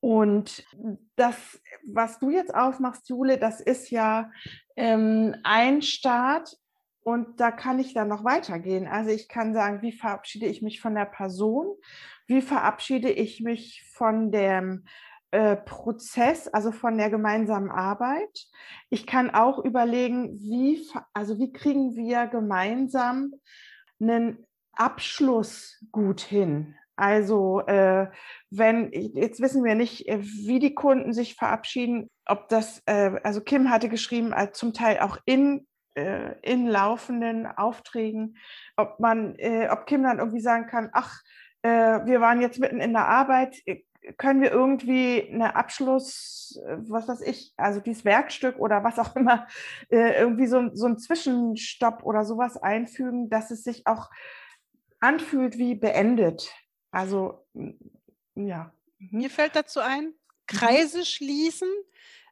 Und 0.00 0.64
das, 1.16 1.60
was 1.86 2.18
du 2.18 2.30
jetzt 2.30 2.54
aufmachst, 2.54 3.08
Jule, 3.08 3.38
das 3.38 3.60
ist 3.60 3.90
ja 3.90 4.30
ähm, 4.76 5.34
ein 5.42 5.82
Start 5.82 6.56
und 7.02 7.40
da 7.40 7.50
kann 7.50 7.78
ich 7.78 7.94
dann 7.94 8.08
noch 8.08 8.22
weitergehen. 8.22 8.86
Also 8.86 9.10
ich 9.10 9.28
kann 9.28 9.54
sagen, 9.54 9.82
wie 9.82 9.92
verabschiede 9.92 10.46
ich 10.46 10.62
mich 10.62 10.80
von 10.80 10.94
der 10.94 11.06
Person? 11.06 11.66
Wie 12.26 12.42
verabschiede 12.42 13.10
ich 13.10 13.40
mich 13.40 13.82
von 13.92 14.30
dem 14.30 14.84
äh, 15.30 15.56
Prozess, 15.56 16.48
also 16.48 16.70
von 16.70 16.96
der 16.96 17.10
gemeinsamen 17.10 17.70
Arbeit? 17.70 18.46
Ich 18.90 19.06
kann 19.06 19.30
auch 19.30 19.58
überlegen, 19.64 20.38
wie, 20.38 20.86
also 21.12 21.38
wie 21.38 21.52
kriegen 21.52 21.96
wir 21.96 22.26
gemeinsam 22.26 23.32
einen 24.00 24.46
Abschluss 24.72 25.82
gut 25.90 26.20
hin? 26.20 26.76
Also 26.98 27.60
äh, 27.60 28.08
wenn, 28.50 28.90
jetzt 28.92 29.40
wissen 29.40 29.62
wir 29.62 29.76
nicht, 29.76 30.08
äh, 30.08 30.18
wie 30.20 30.58
die 30.58 30.74
Kunden 30.74 31.12
sich 31.12 31.36
verabschieden, 31.36 32.10
ob 32.26 32.48
das, 32.48 32.82
äh, 32.86 33.12
also 33.22 33.40
Kim 33.40 33.70
hatte 33.70 33.88
geschrieben, 33.88 34.32
äh, 34.32 34.50
zum 34.50 34.72
Teil 34.72 34.98
auch 34.98 35.16
in, 35.24 35.68
äh, 35.94 36.32
in 36.42 36.66
laufenden 36.66 37.46
Aufträgen, 37.46 38.36
ob 38.76 38.98
man, 38.98 39.36
äh, 39.36 39.68
ob 39.70 39.86
Kim 39.86 40.02
dann 40.02 40.18
irgendwie 40.18 40.40
sagen 40.40 40.66
kann, 40.66 40.90
ach, 40.92 41.22
wir 41.60 42.20
waren 42.20 42.40
jetzt 42.40 42.60
mitten 42.60 42.80
in 42.80 42.92
der 42.92 43.08
Arbeit, 43.08 43.56
können 44.16 44.40
wir 44.40 44.52
irgendwie 44.52 45.28
eine 45.28 45.56
Abschluss, 45.56 46.56
was 46.64 47.08
weiß 47.08 47.20
ich, 47.22 47.52
also 47.56 47.80
dieses 47.80 48.04
Werkstück 48.04 48.60
oder 48.60 48.84
was 48.84 49.00
auch 49.00 49.16
immer, 49.16 49.48
irgendwie 49.90 50.46
so, 50.46 50.70
so 50.72 50.86
ein 50.86 50.98
Zwischenstopp 50.98 52.04
oder 52.04 52.24
sowas 52.24 52.56
einfügen, 52.56 53.28
dass 53.28 53.50
es 53.50 53.64
sich 53.64 53.88
auch 53.88 54.08
anfühlt 55.00 55.58
wie 55.58 55.74
beendet. 55.74 56.48
Also, 56.90 57.46
ja. 58.34 58.72
Mhm. 58.98 59.18
Mir 59.18 59.30
fällt 59.30 59.56
dazu 59.56 59.80
ein, 59.80 60.06
mhm. 60.06 60.14
Kreise 60.46 61.04
schließen 61.04 61.68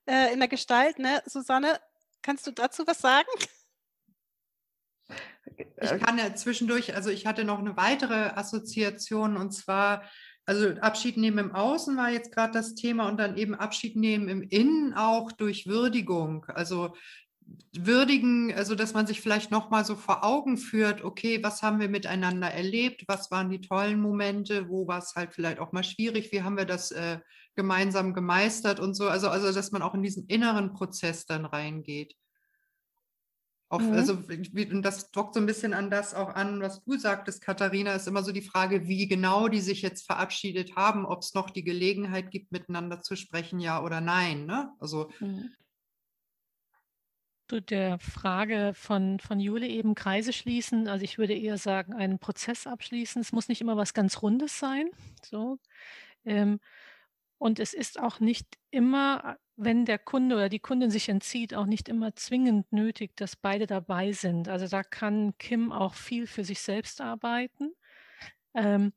äh, 0.06 0.32
in 0.32 0.38
der 0.38 0.48
Gestalt. 0.48 0.98
Ne? 0.98 1.22
Susanne, 1.26 1.80
kannst 2.22 2.46
du 2.46 2.50
dazu 2.50 2.86
was 2.86 3.00
sagen? 3.00 3.28
Ich 5.80 5.90
äh, 5.90 5.98
kann 5.98 6.18
ja 6.18 6.34
zwischendurch, 6.34 6.94
also 6.94 7.10
ich 7.10 7.26
hatte 7.26 7.44
noch 7.44 7.58
eine 7.58 7.76
weitere 7.76 8.30
Assoziation 8.34 9.36
und 9.36 9.52
zwar, 9.52 10.02
also 10.44 10.68
Abschied 10.80 11.16
nehmen 11.16 11.38
im 11.38 11.54
Außen 11.54 11.96
war 11.96 12.10
jetzt 12.10 12.32
gerade 12.32 12.52
das 12.52 12.74
Thema 12.74 13.08
und 13.08 13.18
dann 13.18 13.36
eben 13.36 13.54
Abschied 13.54 13.96
nehmen 13.96 14.28
im 14.28 14.42
Innen 14.42 14.94
auch 14.94 15.32
durch 15.32 15.66
Würdigung. 15.66 16.44
Also 16.46 16.94
würdigen, 17.72 18.52
also 18.54 18.74
dass 18.74 18.94
man 18.94 19.06
sich 19.06 19.20
vielleicht 19.20 19.50
noch 19.50 19.70
mal 19.70 19.84
so 19.84 19.96
vor 19.96 20.24
Augen 20.24 20.56
führt, 20.56 21.04
okay, 21.04 21.42
was 21.42 21.62
haben 21.62 21.78
wir 21.78 21.88
miteinander 21.88 22.50
erlebt, 22.50 23.04
was 23.06 23.30
waren 23.30 23.50
die 23.50 23.60
tollen 23.60 24.00
Momente, 24.00 24.68
wo 24.68 24.86
war 24.86 24.98
es 24.98 25.14
halt 25.14 25.34
vielleicht 25.34 25.58
auch 25.58 25.72
mal 25.72 25.84
schwierig, 25.84 26.32
wie 26.32 26.42
haben 26.42 26.56
wir 26.56 26.64
das 26.64 26.90
äh, 26.90 27.20
gemeinsam 27.54 28.14
gemeistert 28.14 28.80
und 28.80 28.94
so, 28.94 29.08
also, 29.08 29.28
also 29.28 29.52
dass 29.52 29.72
man 29.72 29.82
auch 29.82 29.94
in 29.94 30.02
diesen 30.02 30.26
inneren 30.26 30.72
Prozess 30.72 31.26
dann 31.26 31.44
reingeht. 31.44 32.14
Auch, 33.68 33.80
mhm. 33.80 33.92
Also 33.94 34.12
und 34.12 34.82
das 34.82 35.10
dockt 35.10 35.34
so 35.34 35.40
ein 35.40 35.46
bisschen 35.46 35.74
an 35.74 35.90
das 35.90 36.14
auch 36.14 36.28
an, 36.28 36.60
was 36.60 36.84
du 36.84 36.96
sagtest, 36.96 37.42
Katharina, 37.42 37.94
ist 37.94 38.06
immer 38.06 38.22
so 38.22 38.30
die 38.30 38.42
Frage, 38.42 38.86
wie 38.86 39.08
genau 39.08 39.48
die 39.48 39.60
sich 39.60 39.82
jetzt 39.82 40.06
verabschiedet 40.06 40.76
haben, 40.76 41.04
ob 41.04 41.22
es 41.22 41.34
noch 41.34 41.50
die 41.50 41.64
Gelegenheit 41.64 42.30
gibt, 42.30 42.52
miteinander 42.52 43.02
zu 43.02 43.16
sprechen, 43.16 43.58
ja 43.58 43.82
oder 43.82 44.00
nein. 44.00 44.46
Ne? 44.46 44.70
Also 44.78 45.10
mhm 45.18 45.50
zu 47.48 47.60
der 47.60 47.98
Frage 47.98 48.72
von, 48.74 49.20
von 49.20 49.38
Jule 49.40 49.66
eben 49.66 49.94
Kreise 49.94 50.32
schließen. 50.32 50.88
Also 50.88 51.04
ich 51.04 51.18
würde 51.18 51.34
eher 51.34 51.58
sagen, 51.58 51.94
einen 51.94 52.18
Prozess 52.18 52.66
abschließen. 52.66 53.22
Es 53.22 53.32
muss 53.32 53.48
nicht 53.48 53.60
immer 53.60 53.76
was 53.76 53.94
ganz 53.94 54.22
Rundes 54.22 54.58
sein. 54.58 54.90
So. 55.22 55.58
Ähm, 56.24 56.60
und 57.38 57.60
es 57.60 57.74
ist 57.74 58.00
auch 58.00 58.20
nicht 58.20 58.46
immer, 58.70 59.38
wenn 59.56 59.84
der 59.84 59.98
Kunde 59.98 60.36
oder 60.36 60.48
die 60.48 60.58
Kundin 60.58 60.90
sich 60.90 61.08
entzieht, 61.08 61.54
auch 61.54 61.66
nicht 61.66 61.88
immer 61.88 62.14
zwingend 62.16 62.72
nötig, 62.72 63.16
dass 63.16 63.36
beide 63.36 63.66
dabei 63.66 64.12
sind. 64.12 64.48
Also 64.48 64.66
da 64.66 64.82
kann 64.82 65.36
Kim 65.38 65.72
auch 65.72 65.94
viel 65.94 66.26
für 66.26 66.44
sich 66.44 66.60
selbst 66.60 67.00
arbeiten. 67.00 67.72
Ähm, 68.54 68.92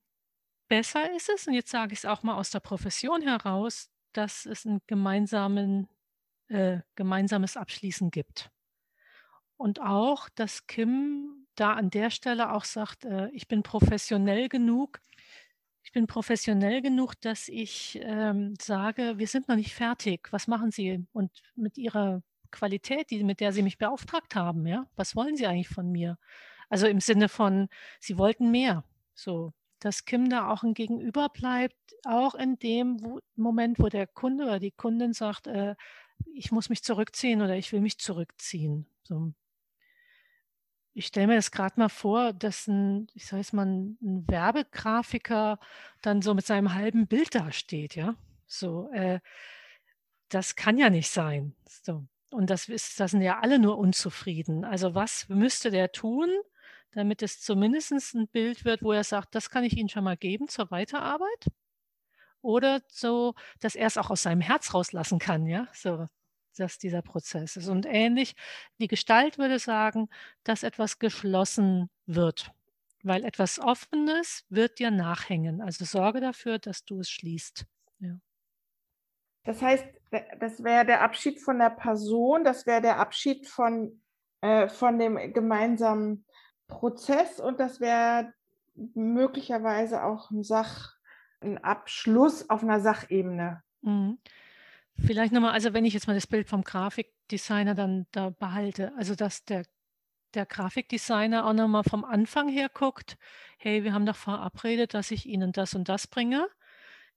besser 0.70 1.14
ist 1.16 1.30
es, 1.30 1.48
und 1.48 1.54
jetzt 1.54 1.72
sage 1.72 1.94
ich 1.94 2.00
es 2.00 2.06
auch 2.06 2.24
mal 2.24 2.36
aus 2.36 2.50
der 2.50 2.62
Profession 2.62 3.22
heraus, 3.22 3.90
dass 4.14 4.46
es 4.46 4.66
einen 4.66 4.82
gemeinsamen 4.88 5.88
äh, 6.50 6.80
gemeinsames 6.96 7.58
Abschließen 7.58 8.12
gibt. 8.12 8.52
Und 9.58 9.82
auch, 9.82 10.30
dass 10.30 10.68
Kim 10.68 11.48
da 11.56 11.74
an 11.74 11.90
der 11.90 12.10
Stelle 12.10 12.54
auch 12.54 12.64
sagt, 12.64 13.06
äh, 13.06 13.30
ich 13.32 13.48
bin 13.48 13.64
professionell 13.64 14.50
genug, 14.50 15.02
ich 15.84 15.92
bin 15.92 16.08
professionell 16.08 16.82
genug, 16.82 17.16
dass 17.22 17.48
ich 17.48 18.00
ähm, 18.04 18.54
sage, 18.62 19.18
wir 19.18 19.28
sind 19.28 19.48
noch 19.48 19.56
nicht 19.56 19.74
fertig. 19.74 20.28
Was 20.32 20.48
machen 20.48 20.72
Sie? 20.72 21.06
Und 21.14 21.32
mit 21.56 21.78
Ihrer 21.78 22.22
Qualität, 22.52 23.10
die, 23.10 23.24
mit 23.24 23.40
der 23.40 23.54
Sie 23.54 23.64
mich 23.64 23.78
beauftragt 23.78 24.36
haben, 24.36 24.68
ja, 24.68 24.88
was 24.96 25.16
wollen 25.16 25.36
Sie 25.36 25.48
eigentlich 25.48 25.70
von 25.70 25.92
mir? 25.92 26.18
Also 26.70 26.88
im 26.88 27.00
Sinne 27.00 27.28
von, 27.28 27.70
Sie 28.00 28.18
wollten 28.18 28.52
mehr. 28.52 28.84
So, 29.14 29.54
dass 29.80 30.06
Kim 30.06 30.30
da 30.30 30.50
auch 30.50 30.64
ein 30.64 30.74
Gegenüber 30.74 31.30
bleibt, 31.30 31.76
auch 32.06 32.36
in 32.36 32.60
dem 32.60 33.04
wo, 33.04 33.20
Moment, 33.36 33.80
wo 33.80 33.88
der 33.88 34.08
Kunde 34.08 34.46
oder 34.46 34.60
die 34.60 34.72
Kundin 34.72 35.14
sagt, 35.14 35.48
äh, 35.48 35.76
ich 36.34 36.52
muss 36.52 36.70
mich 36.70 36.84
zurückziehen 36.84 37.42
oder 37.42 37.56
ich 37.56 37.72
will 37.72 37.82
mich 37.82 38.00
zurückziehen. 38.00 38.86
So. 39.04 39.34
Ich 40.94 41.08
stelle 41.08 41.28
mir 41.28 41.36
das 41.36 41.52
gerade 41.52 41.80
mal 41.80 41.90
vor, 41.90 42.34
dass 42.34 42.68
ein, 42.68 43.08
ich 43.14 43.26
sage 43.26 43.42
es 43.42 43.54
mal, 43.54 43.66
ein 43.66 44.26
Werbegrafiker 44.28 45.60
dann 46.02 46.22
so 46.22 46.34
mit 46.34 46.46
seinem 46.46 46.74
halben 46.74 47.08
Bild 47.08 47.36
dasteht, 47.36 47.96
ja. 47.96 48.16
So, 48.48 48.90
äh, 48.92 49.20
das 50.30 50.56
kann 50.56 50.78
ja 50.78 50.90
nicht 50.90 51.10
sein. 51.10 51.56
So. 51.66 52.08
Und 52.32 52.50
das 52.50 52.70
ist, 52.70 53.00
da 53.00 53.08
sind 53.08 53.22
ja 53.22 53.40
alle 53.40 53.60
nur 53.60 53.78
unzufrieden. 53.78 54.64
Also 54.64 54.96
was 54.96 55.28
müsste 55.30 55.72
der 55.72 55.92
tun, 55.92 56.30
damit 56.92 57.22
es 57.22 57.42
zumindest 57.42 57.92
ein 57.92 58.28
Bild 58.28 58.66
wird, 58.66 58.84
wo 58.84 58.92
er 58.92 59.04
sagt, 59.04 59.36
das 59.36 59.50
kann 59.50 59.64
ich 59.64 59.78
Ihnen 59.78 59.90
schon 59.90 60.04
mal 60.04 60.18
geben 60.18 60.48
zur 60.48 60.70
Weiterarbeit? 60.72 61.48
Oder 62.42 62.82
so, 62.88 63.36
dass 63.60 63.76
er 63.76 63.88
es 63.88 63.98
auch 63.98 64.10
aus 64.10 64.24
seinem 64.24 64.42
Herz 64.42 64.74
rauslassen 64.74 65.20
kann, 65.20 65.46
ja, 65.46 65.68
so, 65.74 66.08
dass 66.58 66.78
dieser 66.78 67.02
Prozess 67.02 67.56
ist. 67.56 67.68
Und 67.68 67.86
ähnlich, 67.86 68.36
die 68.80 68.88
Gestalt 68.88 69.38
würde 69.38 69.60
sagen, 69.60 70.10
dass 70.44 70.64
etwas 70.64 71.00
geschlossen 71.00 71.90
wird, 72.06 72.52
weil 73.04 73.24
etwas 73.24 73.60
Offenes 73.60 74.46
wird 74.50 74.80
dir 74.80 74.92
nachhängen. 74.92 75.62
Also 75.62 75.86
sorge 75.86 76.22
dafür, 76.22 76.60
dass 76.60 76.86
du 76.86 77.00
es 77.00 77.10
schließt. 77.10 77.66
Ja. 78.00 78.16
Das 79.44 79.62
heißt, 79.62 79.86
das 80.40 80.64
wäre 80.64 80.86
der 80.86 81.02
Abschied 81.02 81.40
von 81.40 81.60
der 81.60 81.70
Person, 81.70 82.44
das 82.44 82.66
wäre 82.66 82.82
der 82.82 83.00
Abschied 83.00 83.48
von, 83.48 84.02
äh, 84.42 84.68
von 84.68 84.98
dem 85.00 85.34
gemeinsamen 85.34 86.26
Prozess 86.68 87.40
und 87.40 87.60
das 87.60 87.80
wäre 87.80 88.34
möglicherweise 88.76 90.04
auch 90.04 90.32
ein 90.32 90.44
Sach, 90.44 90.99
ein 91.42 91.58
Abschluss 91.58 92.50
auf 92.50 92.64
einer 92.64 92.80
Sachebene. 92.80 93.64
Mhm. 93.82 94.18
Vielleicht 94.98 95.32
nochmal, 95.32 95.54
also 95.54 95.74
wenn 95.74 95.86
ich 95.86 95.94
jetzt 95.94 96.08
mal 96.08 96.14
das 96.14 96.28
Bild 96.28 96.48
vom 96.48 96.64
Grafikdesigner 96.64 97.76
dann 97.76 98.06
da 98.12 98.32
behalte, 98.32 98.92
also 98.98 99.16
dass 99.16 99.46
der, 99.46 99.64
der 100.34 100.46
Grafikdesigner 100.46 101.46
auch 101.46 101.54
nochmal 101.54 101.84
vom 101.84 102.04
Anfang 102.04 102.50
her 102.50 102.70
guckt, 102.70 103.18
hey, 103.58 103.84
wir 103.84 103.94
haben 103.94 104.06
doch 104.06 104.16
verabredet, 104.16 104.94
dass 104.94 105.12
ich 105.12 105.26
Ihnen 105.26 105.54
das 105.54 105.74
und 105.74 105.88
das 105.88 106.08
bringe. 106.08 106.48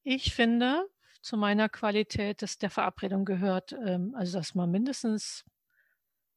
Ich 0.04 0.34
finde, 0.34 0.86
zu 1.22 1.36
meiner 1.36 1.68
Qualität, 1.68 2.42
dass 2.42 2.58
der 2.58 2.70
Verabredung 2.70 3.24
gehört, 3.24 3.72
ähm, 3.72 4.14
also 4.16 4.38
dass 4.38 4.54
man 4.54 4.70
mindestens 4.70 5.44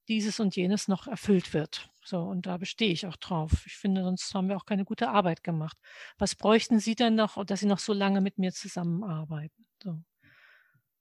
dieses 0.07 0.39
und 0.39 0.55
jenes 0.55 0.87
noch 0.87 1.07
erfüllt 1.07 1.53
wird. 1.53 1.89
So, 2.05 2.21
und 2.21 2.45
da 2.45 2.57
bestehe 2.57 2.91
ich 2.91 3.07
auch 3.07 3.15
drauf. 3.15 3.63
Ich 3.65 3.73
finde, 3.77 4.03
sonst 4.03 4.33
haben 4.35 4.47
wir 4.47 4.57
auch 4.57 4.65
keine 4.65 4.85
gute 4.85 5.09
Arbeit 5.09 5.43
gemacht. 5.43 5.75
Was 6.19 6.35
bräuchten 6.35 6.79
Sie 6.79 6.95
denn 6.95 7.15
noch, 7.15 7.43
dass 7.45 7.61
Sie 7.61 7.65
noch 7.65 7.79
so 7.79 7.93
lange 7.93 8.21
mit 8.21 8.37
mir 8.37 8.53
zusammenarbeiten? 8.53 9.65
So. 9.81 9.99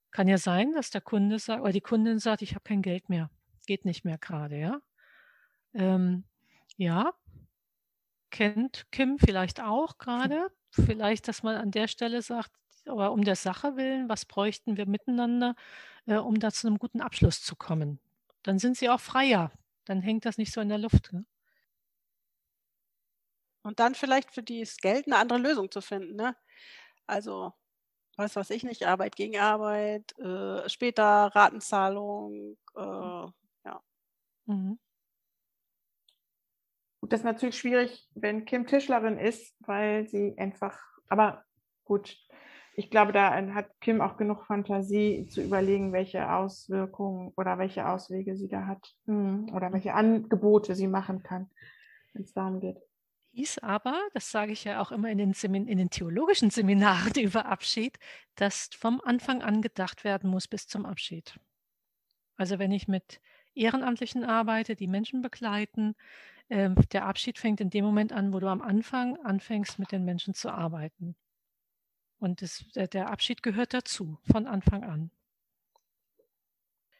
Kann 0.09 0.27
ja 0.27 0.39
sein, 0.39 0.73
dass 0.73 0.89
der 0.89 1.01
Kunde 1.01 1.37
sagt, 1.37 1.61
oder 1.61 1.71
die 1.71 1.81
Kundin 1.81 2.17
sagt, 2.17 2.41
ich 2.41 2.55
habe 2.55 2.63
kein 2.63 2.81
Geld 2.81 3.07
mehr. 3.09 3.29
Geht 3.67 3.85
nicht 3.85 4.03
mehr 4.03 4.17
gerade, 4.17 4.57
ja. 4.57 4.81
Ähm, 5.73 6.23
ja, 6.77 7.13
kennt 8.31 8.85
Kim 8.91 9.19
vielleicht 9.19 9.61
auch 9.61 9.99
gerade. 9.99 10.47
Vielleicht, 10.71 11.27
dass 11.27 11.43
man 11.43 11.55
an 11.55 11.71
der 11.71 11.87
Stelle 11.87 12.21
sagt, 12.21 12.51
aber 12.87 13.11
um 13.11 13.23
der 13.23 13.35
Sache 13.35 13.77
willen, 13.77 14.09
was 14.09 14.25
bräuchten 14.25 14.75
wir 14.75 14.87
miteinander, 14.87 15.55
äh, 16.07 16.17
um 16.17 16.39
da 16.39 16.51
zu 16.51 16.67
einem 16.67 16.77
guten 16.79 17.01
Abschluss 17.01 17.41
zu 17.41 17.55
kommen? 17.55 17.99
Dann 18.43 18.59
sind 18.59 18.75
sie 18.77 18.89
auch 18.89 18.99
freier. 18.99 19.51
Dann 19.85 20.01
hängt 20.01 20.25
das 20.25 20.37
nicht 20.37 20.53
so 20.53 20.61
in 20.61 20.69
der 20.69 20.77
Luft. 20.77 21.13
Ne? 21.13 21.25
Und 23.63 23.79
dann 23.79 23.95
vielleicht 23.95 24.33
für 24.33 24.43
das 24.43 24.77
Geld 24.77 25.07
eine 25.07 25.17
andere 25.17 25.39
Lösung 25.39 25.71
zu 25.71 25.81
finden. 25.81 26.15
Ne? 26.15 26.35
Also, 27.07 27.53
was 28.17 28.35
weiß 28.35 28.49
ich 28.51 28.63
nicht, 28.63 28.85
Arbeit 28.85 29.15
gegen 29.15 29.37
Arbeit, 29.37 30.17
äh, 30.19 30.67
später 30.69 31.31
Ratenzahlung, 31.33 32.57
äh, 32.75 32.81
ja. 32.81 33.83
Mhm. 34.45 34.79
Das 37.01 37.19
ist 37.19 37.25
natürlich 37.25 37.57
schwierig, 37.57 38.07
wenn 38.15 38.45
Kim 38.45 38.65
Tischlerin 38.65 39.19
ist, 39.19 39.55
weil 39.59 40.07
sie 40.07 40.35
einfach, 40.37 40.79
aber 41.07 41.45
gut, 41.83 42.17
ich 42.77 42.89
glaube, 42.89 43.11
da 43.13 43.33
hat 43.53 43.69
Kim 43.79 44.01
auch 44.01 44.17
genug 44.17 44.45
Fantasie 44.45 45.27
zu 45.29 45.41
überlegen, 45.41 45.93
welche 45.93 46.31
Auswirkungen 46.31 47.31
oder 47.37 47.57
welche 47.57 47.87
Auswege 47.87 48.35
sie 48.35 48.47
da 48.47 48.65
hat 48.65 48.95
hm, 49.05 49.49
oder 49.53 49.71
welche 49.71 49.93
Angebote 49.93 50.75
sie 50.75 50.87
machen 50.87 51.23
kann, 51.23 51.49
wenn 52.13 52.23
es 52.23 52.33
darum 52.33 52.59
geht. 52.59 52.77
Hieß 53.31 53.59
aber, 53.59 53.99
das 54.13 54.31
sage 54.31 54.53
ich 54.53 54.63
ja 54.63 54.81
auch 54.81 54.91
immer 54.91 55.09
in 55.09 55.17
den, 55.17 55.33
Semin 55.33 55.67
in 55.67 55.77
den 55.77 55.89
theologischen 55.89 56.49
Seminaren 56.49 57.13
über 57.21 57.45
Abschied, 57.45 57.97
dass 58.35 58.69
vom 58.77 59.01
Anfang 59.01 59.41
an 59.41 59.61
gedacht 59.61 60.03
werden 60.03 60.29
muss 60.29 60.47
bis 60.47 60.67
zum 60.67 60.85
Abschied. 60.85 61.37
Also 62.37 62.59
wenn 62.59 62.71
ich 62.71 62.87
mit 62.87 63.21
Ehrenamtlichen 63.53 64.25
arbeite, 64.25 64.75
die 64.75 64.87
Menschen 64.87 65.21
begleiten, 65.21 65.95
äh, 66.49 66.69
der 66.91 67.05
Abschied 67.05 67.37
fängt 67.37 67.61
in 67.61 67.69
dem 67.69 67.85
Moment 67.85 68.11
an, 68.11 68.33
wo 68.33 68.39
du 68.39 68.47
am 68.47 68.61
Anfang 68.61 69.17
anfängst, 69.23 69.79
mit 69.79 69.91
den 69.91 70.03
Menschen 70.03 70.33
zu 70.33 70.49
arbeiten. 70.49 71.15
Und 72.19 72.41
das, 72.41 72.65
der 72.73 73.09
Abschied 73.09 73.43
gehört 73.43 73.73
dazu, 73.73 74.17
von 74.31 74.47
Anfang 74.47 74.83
an. 74.83 75.11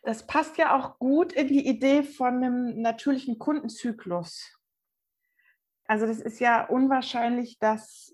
Das 0.03 0.27
passt 0.27 0.57
ja 0.57 0.75
auch 0.75 0.99
gut 0.99 1.33
in 1.33 1.47
die 1.47 1.67
Idee 1.67 2.03
von 2.03 2.35
einem 2.35 2.81
natürlichen 2.81 3.39
Kundenzyklus. 3.39 4.59
Also 5.87 6.05
das 6.05 6.19
ist 6.19 6.39
ja 6.39 6.65
unwahrscheinlich, 6.65 7.57
dass 7.59 8.13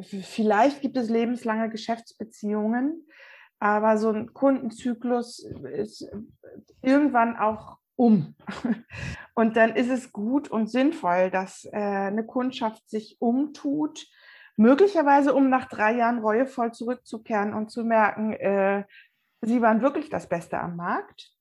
vielleicht 0.00 0.80
gibt 0.80 0.96
es 0.96 1.08
lebenslange 1.08 1.70
Geschäftsbeziehungen, 1.70 3.06
aber 3.60 3.98
so 3.98 4.10
ein 4.10 4.32
Kundenzyklus 4.32 5.44
ist 5.72 6.08
irgendwann 6.82 7.36
auch 7.36 7.78
um. 7.96 8.34
Und 9.34 9.56
dann 9.56 9.76
ist 9.76 9.90
es 9.90 10.12
gut 10.12 10.48
und 10.50 10.68
sinnvoll, 10.68 11.30
dass 11.30 11.64
äh, 11.66 11.76
eine 11.76 12.26
Kundschaft 12.26 12.88
sich 12.90 13.16
umtut 13.20 14.06
Möglicherweise, 14.58 15.34
um 15.34 15.48
nach 15.48 15.68
drei 15.68 15.94
Jahren 15.94 16.18
reuevoll 16.18 16.72
zurückzukehren 16.72 17.54
und 17.54 17.70
zu 17.70 17.84
merken, 17.84 18.32
äh, 18.32 18.84
sie 19.40 19.62
waren 19.62 19.82
wirklich 19.82 20.10
das 20.10 20.28
Beste 20.28 20.58
am 20.58 20.74
Markt. 20.74 21.32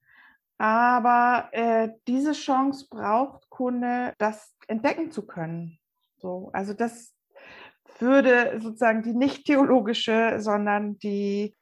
Aber 0.60 1.50
äh, 1.52 1.90
diese 2.08 2.34
Chance 2.34 2.86
braucht 2.92 3.50
Kunde, 3.50 4.14
das 4.20 4.56
entdecken 4.68 5.12
zu 5.12 5.26
können. 5.26 5.80
So, 6.18 6.52
also 6.54 6.74
das 6.74 7.16
würde 7.98 8.60
sozusagen 8.62 9.02
die 9.02 9.14
nicht 9.14 9.46
theologische, 9.46 10.36
sondern 10.40 11.00
die 11.00 11.56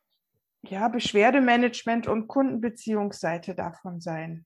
ja, 0.62 0.89
Beschwerdemanagement 0.89 2.10
und 2.10 2.28
Kundenbeziehungsseite 2.28 3.56
davon 3.56 4.02
sein. 4.02 4.46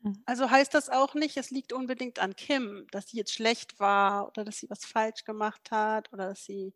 Mhm. 0.00 0.22
Also 0.26 0.50
heißt 0.50 0.74
das 0.74 0.88
auch 0.90 1.14
nicht, 1.14 1.36
es 1.36 1.50
liegt 1.50 1.72
unbedingt 1.72 2.18
an 2.18 2.36
Kim, 2.36 2.86
dass 2.90 3.08
sie 3.08 3.16
jetzt 3.18 3.32
schlecht 3.32 3.78
war 3.80 4.28
oder 4.28 4.44
dass 4.44 4.58
sie 4.58 4.70
was 4.70 4.84
falsch 4.84 5.24
gemacht 5.24 5.70
hat 5.70 6.12
oder 6.12 6.28
dass 6.28 6.44
sie, 6.44 6.74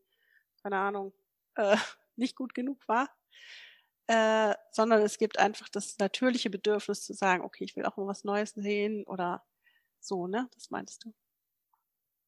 keine 0.63 0.79
Ahnung, 0.79 1.13
äh, 1.57 1.77
nicht 2.17 2.37
gut 2.37 2.55
genug 2.55 2.87
war, 2.89 3.09
äh, 4.07 4.55
sondern 4.73 5.03
es 5.03 5.19
gibt 5.19 5.39
einfach 5.39 5.69
das 5.69 5.99
natürliche 5.99 6.51
Bedürfnis 6.51 7.05
zu 7.05 7.15
sagen, 7.15 7.45
okay, 7.45 7.65
ich 7.65 7.77
will 7.77 7.87
auch 7.87 7.97
mal 7.97 8.07
was 8.07 8.25
Neues 8.25 8.51
sehen 8.51 9.05
oder 9.05 9.45
so, 10.01 10.27
ne? 10.27 10.49
Das 10.55 10.71
meintest 10.71 11.05
du? 11.05 11.15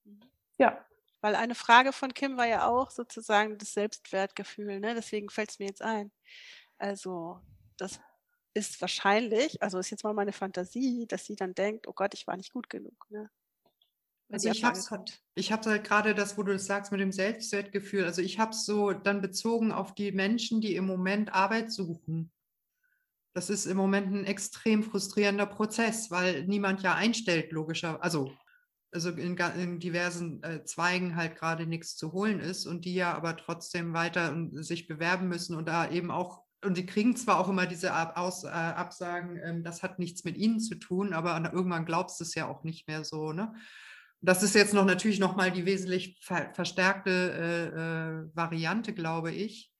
Mhm. 0.04 0.20
Ja. 0.58 0.84
Weil 1.20 1.36
eine 1.36 1.54
Frage 1.54 1.92
von 1.92 2.14
Kim 2.14 2.36
war 2.36 2.46
ja 2.46 2.66
auch 2.66 2.90
sozusagen 2.90 3.56
das 3.58 3.74
Selbstwertgefühl, 3.74 4.80
ne? 4.80 4.94
Deswegen 4.94 5.30
fällt 5.30 5.50
es 5.50 5.58
mir 5.58 5.66
jetzt 5.66 5.82
ein. 5.82 6.12
Also 6.78 7.40
das 7.76 8.00
ist 8.54 8.80
wahrscheinlich, 8.80 9.62
also 9.62 9.78
ist 9.78 9.90
jetzt 9.90 10.04
mal 10.04 10.14
meine 10.14 10.32
Fantasie, 10.32 11.06
dass 11.06 11.26
sie 11.26 11.36
dann 11.36 11.54
denkt, 11.54 11.88
oh 11.88 11.92
Gott, 11.92 12.14
ich 12.14 12.26
war 12.26 12.36
nicht 12.36 12.52
gut 12.52 12.68
genug. 12.68 13.06
Ne? 13.10 13.30
Also 14.30 14.48
ich 14.48 14.64
habe 14.64 14.78
ich 15.34 15.52
habe 15.52 15.70
halt 15.70 15.84
gerade 15.84 16.14
das, 16.14 16.38
wo 16.38 16.42
du 16.42 16.52
das 16.52 16.66
sagst 16.66 16.90
mit 16.90 17.00
dem 17.00 17.12
Selbstwertgefühl. 17.12 18.04
Also 18.04 18.22
ich 18.22 18.38
habe 18.38 18.52
es 18.52 18.64
so 18.64 18.92
dann 18.92 19.20
bezogen 19.20 19.72
auf 19.72 19.94
die 19.94 20.12
Menschen, 20.12 20.60
die 20.60 20.74
im 20.74 20.86
Moment 20.86 21.34
Arbeit 21.34 21.70
suchen. 21.70 22.32
Das 23.34 23.50
ist 23.50 23.66
im 23.66 23.76
Moment 23.76 24.12
ein 24.12 24.24
extrem 24.24 24.82
frustrierender 24.82 25.46
Prozess, 25.46 26.10
weil 26.10 26.44
niemand 26.44 26.82
ja 26.82 26.94
einstellt, 26.94 27.52
logischer, 27.52 28.02
also 28.02 28.32
also 28.94 29.08
in, 29.08 29.36
in 29.36 29.80
diversen 29.80 30.42
äh, 30.42 30.64
Zweigen 30.64 31.16
halt 31.16 31.36
gerade 31.36 31.66
nichts 31.66 31.96
zu 31.96 32.12
holen 32.12 32.40
ist 32.40 32.66
und 32.66 32.84
die 32.84 32.94
ja 32.94 33.14
aber 33.14 33.36
trotzdem 33.36 33.94
weiter 33.94 34.36
sich 34.52 34.86
bewerben 34.86 35.28
müssen 35.28 35.56
und 35.56 35.66
da 35.66 35.90
eben 35.90 36.10
auch 36.10 36.42
und 36.64 36.76
die 36.76 36.86
kriegen 36.86 37.16
zwar 37.16 37.38
auch 37.38 37.48
immer 37.48 37.66
diese 37.66 38.16
Aus, 38.16 38.44
äh, 38.44 38.48
Absagen, 38.48 39.40
ähm, 39.42 39.64
das 39.64 39.82
hat 39.82 39.98
nichts 39.98 40.24
mit 40.24 40.36
ihnen 40.36 40.60
zu 40.60 40.76
tun, 40.76 41.12
aber 41.12 41.40
irgendwann 41.52 41.84
glaubst 41.84 42.20
du 42.20 42.24
es 42.24 42.34
ja 42.34 42.48
auch 42.48 42.64
nicht 42.64 42.88
mehr 42.88 43.04
so. 43.04 43.32
Ne? 43.32 43.52
Das 44.20 44.42
ist 44.42 44.54
jetzt 44.54 44.72
noch 44.72 44.84
natürlich 44.84 45.18
nochmal 45.18 45.50
die 45.50 45.66
wesentlich 45.66 46.18
ver 46.22 46.52
verstärkte 46.54 47.10
äh, 47.10 47.66
äh, 47.66 48.36
Variante, 48.36 48.94
glaube 48.94 49.32
ich, 49.32 49.72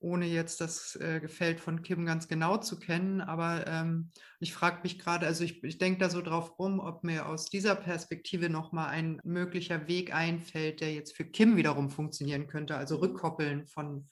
ohne 0.00 0.26
jetzt 0.26 0.60
das 0.60 0.96
äh, 0.96 1.20
Gefällt 1.20 1.58
von 1.58 1.80
Kim 1.82 2.04
ganz 2.04 2.28
genau 2.28 2.58
zu 2.58 2.78
kennen. 2.78 3.22
Aber 3.22 3.66
ähm, 3.66 4.10
ich 4.40 4.52
frage 4.52 4.80
mich 4.82 4.98
gerade, 4.98 5.26
also 5.26 5.44
ich, 5.44 5.64
ich 5.64 5.78
denke 5.78 6.00
da 6.00 6.10
so 6.10 6.20
drauf 6.20 6.58
rum, 6.58 6.80
ob 6.80 7.04
mir 7.04 7.26
aus 7.26 7.48
dieser 7.48 7.74
Perspektive 7.74 8.50
nochmal 8.50 8.90
ein 8.90 9.20
möglicher 9.24 9.88
Weg 9.88 10.14
einfällt, 10.14 10.82
der 10.82 10.92
jetzt 10.92 11.16
für 11.16 11.24
Kim 11.24 11.56
wiederum 11.56 11.88
funktionieren 11.88 12.48
könnte, 12.48 12.76
also 12.76 12.96
rückkoppeln 12.96 13.66
von 13.66 14.10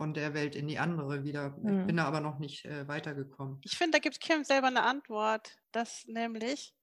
von 0.00 0.14
der 0.14 0.32
Welt 0.32 0.54
in 0.54 0.66
die 0.66 0.78
andere 0.78 1.24
wieder. 1.24 1.50
Mhm. 1.58 1.80
Ich 1.80 1.86
bin 1.88 1.96
da 1.98 2.06
aber 2.06 2.20
noch 2.20 2.38
nicht 2.38 2.64
äh, 2.64 2.88
weitergekommen. 2.88 3.60
Ich 3.62 3.76
finde, 3.76 3.98
da 3.98 3.98
gibt 3.98 4.18
Kim 4.18 4.44
selber 4.44 4.68
eine 4.68 4.82
Antwort. 4.82 5.58
Das 5.72 6.06
nämlich 6.06 6.74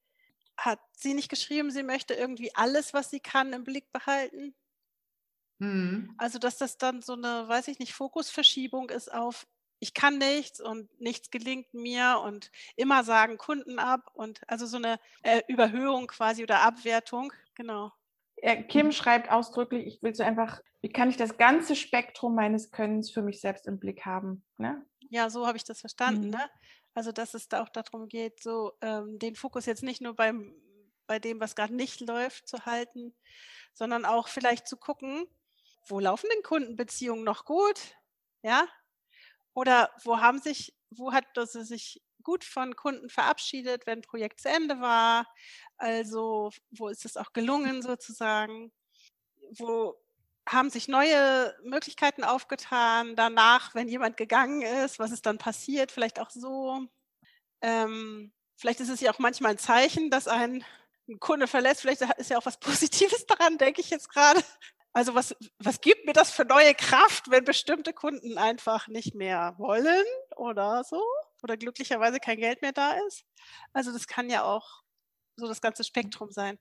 hat 0.55 0.79
sie 0.91 1.15
nicht 1.15 1.27
geschrieben, 1.27 1.71
sie 1.71 1.81
möchte 1.81 2.13
irgendwie 2.13 2.53
alles, 2.53 2.93
was 2.93 3.09
sie 3.09 3.19
kann, 3.19 3.53
im 3.53 3.63
Blick 3.63 3.91
behalten. 3.91 4.53
Mhm. 5.57 6.13
Also, 6.19 6.37
dass 6.37 6.59
das 6.59 6.77
dann 6.77 7.01
so 7.01 7.13
eine, 7.13 7.47
weiß 7.47 7.69
ich 7.69 7.79
nicht, 7.79 7.93
Fokusverschiebung 7.93 8.91
ist 8.91 9.11
auf 9.11 9.47
ich 9.79 9.95
kann 9.95 10.19
nichts 10.19 10.59
und 10.59 10.89
nichts 10.99 11.31
gelingt 11.31 11.73
mir 11.73 12.21
und 12.23 12.51
immer 12.75 13.03
sagen 13.03 13.37
Kunden 13.37 13.79
ab 13.79 14.11
und 14.13 14.41
also 14.47 14.67
so 14.67 14.77
eine 14.77 14.99
äh, 15.23 15.41
Überhöhung 15.47 16.05
quasi 16.05 16.43
oder 16.43 16.61
Abwertung, 16.61 17.33
genau. 17.55 17.91
Kim 18.67 18.91
schreibt 18.91 19.31
ausdrücklich, 19.31 19.87
ich 19.87 20.03
will 20.03 20.13
so 20.13 20.23
einfach, 20.23 20.61
wie 20.81 20.89
kann 20.89 21.09
ich 21.09 21.17
das 21.17 21.37
ganze 21.37 21.75
Spektrum 21.75 22.35
meines 22.35 22.71
Könnens 22.71 23.11
für 23.11 23.21
mich 23.21 23.41
selbst 23.41 23.67
im 23.67 23.79
Blick 23.79 24.05
haben? 24.05 24.43
Ne? 24.57 24.85
Ja, 25.09 25.29
so 25.29 25.47
habe 25.47 25.57
ich 25.57 25.63
das 25.63 25.79
verstanden. 25.79 26.25
Mhm. 26.25 26.31
Ne? 26.31 26.49
Also, 26.93 27.11
dass 27.11 27.33
es 27.33 27.47
da 27.47 27.63
auch 27.63 27.69
darum 27.69 28.07
geht, 28.07 28.41
so 28.41 28.73
ähm, 28.81 29.19
den 29.19 29.35
Fokus 29.35 29.65
jetzt 29.65 29.83
nicht 29.83 30.01
nur 30.01 30.15
beim, 30.15 30.55
bei 31.07 31.19
dem, 31.19 31.39
was 31.39 31.55
gerade 31.55 31.75
nicht 31.75 32.01
läuft, 32.01 32.47
zu 32.47 32.65
halten, 32.65 33.15
sondern 33.73 34.05
auch 34.05 34.27
vielleicht 34.27 34.67
zu 34.67 34.77
gucken, 34.77 35.27
wo 35.87 35.99
laufen 35.99 36.27
denn 36.33 36.43
Kundenbeziehungen 36.43 37.23
noch 37.23 37.45
gut? 37.45 37.79
Ja? 38.43 38.67
Oder 39.53 39.91
wo 40.03 40.19
haben 40.19 40.39
sich, 40.39 40.75
wo 40.89 41.13
hat 41.13 41.25
das 41.33 41.53
sich 41.53 42.01
gut 42.27 42.43
von 42.43 42.75
Kunden 42.75 43.09
verabschiedet, 43.09 43.87
wenn 43.87 44.01
Projekt 44.01 44.41
zu 44.41 44.49
Ende 44.49 44.81
war? 44.81 45.25
Also, 45.77 46.51
wo 46.71 46.89
ist 46.89 47.05
es 47.05 47.15
auch 47.15 47.31
gelungen 47.31 47.81
sozusagen? 47.81 48.73
Wo 49.51 49.95
haben 50.45 50.69
sich 50.69 50.89
neue 50.89 51.55
Möglichkeiten 51.63 52.25
aufgetan 52.25 53.15
danach, 53.15 53.73
wenn 53.75 53.87
jemand 53.87 54.17
gegangen 54.17 54.61
ist? 54.61 54.99
Was 54.99 55.11
ist 55.11 55.25
dann 55.25 55.37
passiert? 55.37 55.89
Vielleicht 55.89 56.19
auch 56.19 56.29
so. 56.29 56.85
Ähm, 57.61 58.33
vielleicht 58.57 58.81
ist 58.81 58.89
es 58.89 58.99
ja 58.99 59.13
auch 59.13 59.19
manchmal 59.19 59.51
ein 59.51 59.57
Zeichen, 59.57 60.09
dass 60.09 60.27
ein, 60.27 60.65
ein 61.07 61.21
Kunde 61.21 61.47
verlässt. 61.47 61.79
Vielleicht 61.79 62.01
ist 62.01 62.29
ja 62.29 62.37
auch 62.37 62.45
was 62.45 62.59
Positives 62.59 63.25
daran, 63.25 63.57
denke 63.57 63.79
ich 63.79 63.89
jetzt 63.89 64.09
gerade. 64.09 64.43
Also 64.91 65.15
was, 65.15 65.33
was 65.59 65.79
gibt 65.79 66.05
mir 66.05 66.13
das 66.13 66.31
für 66.31 66.43
neue 66.43 66.75
Kraft, 66.75 67.31
wenn 67.31 67.45
bestimmte 67.45 67.93
Kunden 67.93 68.37
einfach 68.37 68.89
nicht 68.89 69.15
mehr 69.15 69.55
wollen 69.57 70.05
oder 70.35 70.83
so? 70.83 71.01
Oder 71.43 71.57
glücklicherweise 71.57 72.19
kein 72.19 72.37
Geld 72.37 72.61
mehr 72.61 72.73
da 72.73 72.93
ist. 73.07 73.23
Also 73.73 73.91
das 73.91 74.07
kann 74.07 74.29
ja 74.29 74.43
auch 74.43 74.83
so 75.35 75.47
das 75.47 75.61
ganze 75.61 75.83
Spektrum 75.83 76.31
sein. 76.31 76.57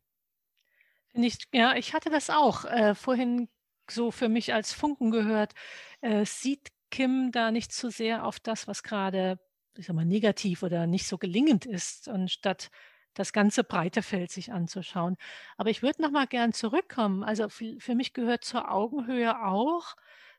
Ich, 1.13 1.39
ja, 1.53 1.75
ich 1.77 1.95
hatte 1.95 2.11
das 2.11 2.29
auch 2.29 2.65
äh, 2.67 2.95
vorhin 2.95 3.49
so 3.91 4.11
für 4.11 4.29
mich 4.29 4.53
als 4.53 4.73
Funken 4.73 5.11
gehört. 5.11 5.55
Äh, 6.01 6.27
sieht 6.27 6.69
Kim 6.91 7.33
da 7.33 7.51
nicht 7.51 7.73
zu 7.73 7.91
sehr 7.91 8.25
auf 8.25 8.39
das, 8.39 8.69
was 8.69 8.83
gerade, 8.83 9.39
ich 9.77 9.87
sag 9.87 9.97
mal, 9.97 10.05
negativ 10.05 10.63
oder 10.63 10.87
nicht 10.87 11.07
so 11.07 11.19
gelingend 11.19 11.67
ist, 11.67 12.09
anstatt 12.09 12.71
das 13.15 13.33
ganze 13.33 13.65
breite 13.65 14.03
Feld 14.03 14.31
sich 14.31 14.53
anzuschauen. 14.53 15.17
Aber 15.57 15.71
ich 15.71 15.83
würde 15.83 16.03
noch 16.03 16.11
mal 16.11 16.27
gern 16.27 16.53
zurückkommen. 16.53 17.25
Also 17.25 17.49
für, 17.49 17.81
für 17.81 17.95
mich 17.95 18.13
gehört 18.13 18.45
zur 18.45 18.71
Augenhöhe 18.71 19.43
auch 19.43 19.97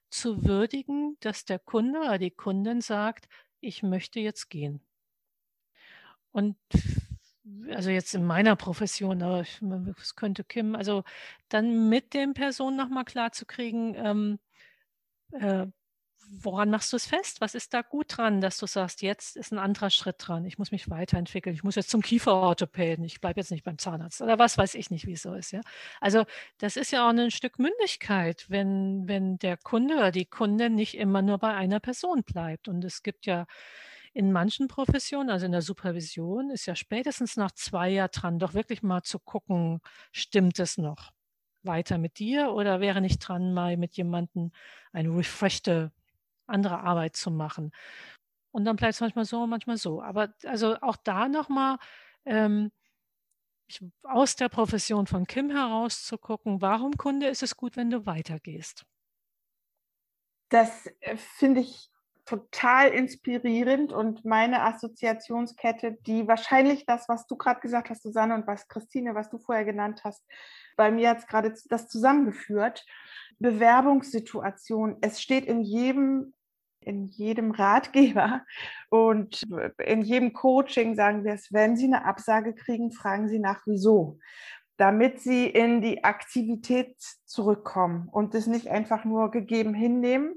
zu 0.09 0.45
würdigen, 0.45 1.17
dass 1.19 1.43
der 1.45 1.59
Kunde 1.59 1.99
oder 1.99 2.17
die 2.19 2.31
Kundin 2.31 2.81
sagt, 2.81 3.27
ich 3.61 3.83
möchte 3.83 4.19
jetzt 4.19 4.49
gehen. 4.49 4.81
Und 6.31 6.57
also 7.69 7.89
jetzt 7.89 8.13
in 8.13 8.25
meiner 8.25 8.55
Profession, 8.55 9.21
aber 9.21 9.45
es 9.99 10.15
könnte 10.15 10.43
Kim, 10.43 10.75
also 10.75 11.03
dann 11.49 11.89
mit 11.89 12.13
den 12.13 12.33
Personen 12.33 12.77
nochmal 12.77 13.05
klar 13.05 13.31
zu 13.31 13.45
kriegen, 13.45 13.95
ähm, 13.95 14.39
äh, 15.31 15.67
woran 16.29 16.69
machst 16.69 16.91
du 16.91 16.97
es 16.97 17.05
fest? 17.05 17.41
Was 17.41 17.55
ist 17.55 17.73
da 17.73 17.81
gut 17.81 18.17
dran, 18.17 18.41
dass 18.41 18.57
du 18.57 18.65
sagst, 18.67 19.01
jetzt 19.01 19.37
ist 19.37 19.51
ein 19.51 19.59
anderer 19.59 19.89
Schritt 19.89 20.15
dran, 20.19 20.45
ich 20.45 20.57
muss 20.57 20.71
mich 20.71 20.89
weiterentwickeln, 20.89 21.55
ich 21.55 21.63
muss 21.63 21.75
jetzt 21.75 21.89
zum 21.89 22.01
Kieferorthopäden, 22.01 23.03
ich 23.05 23.21
bleibe 23.21 23.39
jetzt 23.39 23.51
nicht 23.51 23.63
beim 23.63 23.77
Zahnarzt 23.77 24.21
oder 24.21 24.37
was 24.37 24.57
weiß 24.57 24.75
ich 24.75 24.91
nicht, 24.91 25.07
wie 25.07 25.13
es 25.13 25.21
so 25.21 25.33
ist. 25.33 25.51
Ja? 25.51 25.61
Also 26.01 26.25
das 26.57 26.77
ist 26.77 26.91
ja 26.91 27.05
auch 27.05 27.13
ein 27.13 27.31
Stück 27.31 27.59
Mündigkeit, 27.59 28.45
wenn, 28.49 29.07
wenn 29.07 29.37
der 29.39 29.57
Kunde 29.57 29.95
oder 29.95 30.11
die 30.11 30.25
Kunde 30.25 30.69
nicht 30.69 30.97
immer 30.97 31.21
nur 31.21 31.37
bei 31.37 31.53
einer 31.53 31.79
Person 31.79 32.23
bleibt. 32.23 32.67
Und 32.67 32.83
es 32.83 33.03
gibt 33.03 33.25
ja 33.25 33.45
in 34.13 34.31
manchen 34.31 34.67
Professionen, 34.67 35.29
also 35.29 35.45
in 35.45 35.51
der 35.51 35.61
Supervision, 35.61 36.49
ist 36.49 36.65
ja 36.65 36.75
spätestens 36.75 37.37
nach 37.37 37.51
zwei 37.51 37.89
Jahren 37.89 38.11
dran, 38.11 38.39
doch 38.39 38.53
wirklich 38.53 38.81
mal 38.83 39.03
zu 39.03 39.19
gucken, 39.19 39.79
stimmt 40.11 40.59
es 40.59 40.77
noch? 40.77 41.11
weiter 41.63 41.97
mit 41.97 42.17
dir 42.17 42.53
oder 42.53 42.79
wäre 42.79 43.01
nicht 43.01 43.19
dran, 43.19 43.53
mal 43.53 43.77
mit 43.77 43.97
jemandem 43.97 44.51
eine 44.93 45.09
refreshte 45.09 45.91
andere 46.47 46.79
Arbeit 46.79 47.15
zu 47.15 47.31
machen. 47.31 47.71
Und 48.51 48.65
dann 48.65 48.75
bleibt 48.75 48.95
es 48.95 49.01
manchmal 49.01 49.25
so, 49.25 49.45
manchmal 49.45 49.77
so. 49.77 50.01
Aber 50.01 50.33
also 50.45 50.77
auch 50.81 50.97
da 50.97 51.27
nochmal 51.27 51.77
ähm, 52.25 52.71
aus 54.03 54.35
der 54.35 54.49
Profession 54.49 55.07
von 55.07 55.27
Kim 55.27 55.49
heraus 55.49 56.03
zu 56.03 56.17
gucken, 56.17 56.61
warum 56.61 56.97
Kunde 56.97 57.27
ist 57.27 57.43
es 57.43 57.55
gut, 57.55 57.75
wenn 57.75 57.89
du 57.89 58.05
weitergehst? 58.05 58.85
Das 60.49 60.87
äh, 61.01 61.17
finde 61.17 61.61
ich 61.61 61.89
total 62.27 62.89
inspirierend 62.89 63.93
und 63.93 64.25
meine 64.25 64.61
Assoziationskette, 64.63 65.97
die 66.05 66.27
wahrscheinlich 66.27 66.85
das, 66.85 67.07
was 67.07 67.25
du 67.25 67.37
gerade 67.37 67.61
gesagt 67.61 67.89
hast, 67.89 68.03
Susanne, 68.03 68.35
und 68.35 68.45
was 68.47 68.67
Christine, 68.67 69.15
was 69.15 69.29
du 69.29 69.37
vorher 69.37 69.63
genannt 69.63 70.01
hast, 70.03 70.25
bei 70.75 70.91
mir 70.91 71.09
hat 71.09 71.19
es 71.19 71.27
gerade 71.27 71.53
das 71.69 71.87
zusammengeführt. 71.87 72.85
Bewerbungssituation. 73.39 74.97
Es 75.01 75.21
steht 75.21 75.45
in 75.45 75.61
jedem 75.61 76.33
in 76.87 77.05
jedem 77.05 77.51
Ratgeber 77.51 78.43
und 78.89 79.43
in 79.83 80.01
jedem 80.01 80.33
Coaching 80.33 80.95
sagen 80.95 81.23
wir 81.23 81.33
es, 81.33 81.51
wenn 81.51 81.75
Sie 81.75 81.85
eine 81.85 82.05
Absage 82.05 82.55
kriegen, 82.55 82.91
fragen 82.91 83.27
Sie 83.27 83.39
nach 83.39 83.61
wieso, 83.65 84.19
damit 84.77 85.19
Sie 85.19 85.47
in 85.47 85.81
die 85.81 86.03
Aktivität 86.03 86.95
zurückkommen 87.25 88.07
und 88.11 88.33
es 88.33 88.47
nicht 88.47 88.69
einfach 88.69 89.03
nur 89.03 89.31
gegeben 89.31 89.73
hinnehmen 89.73 90.35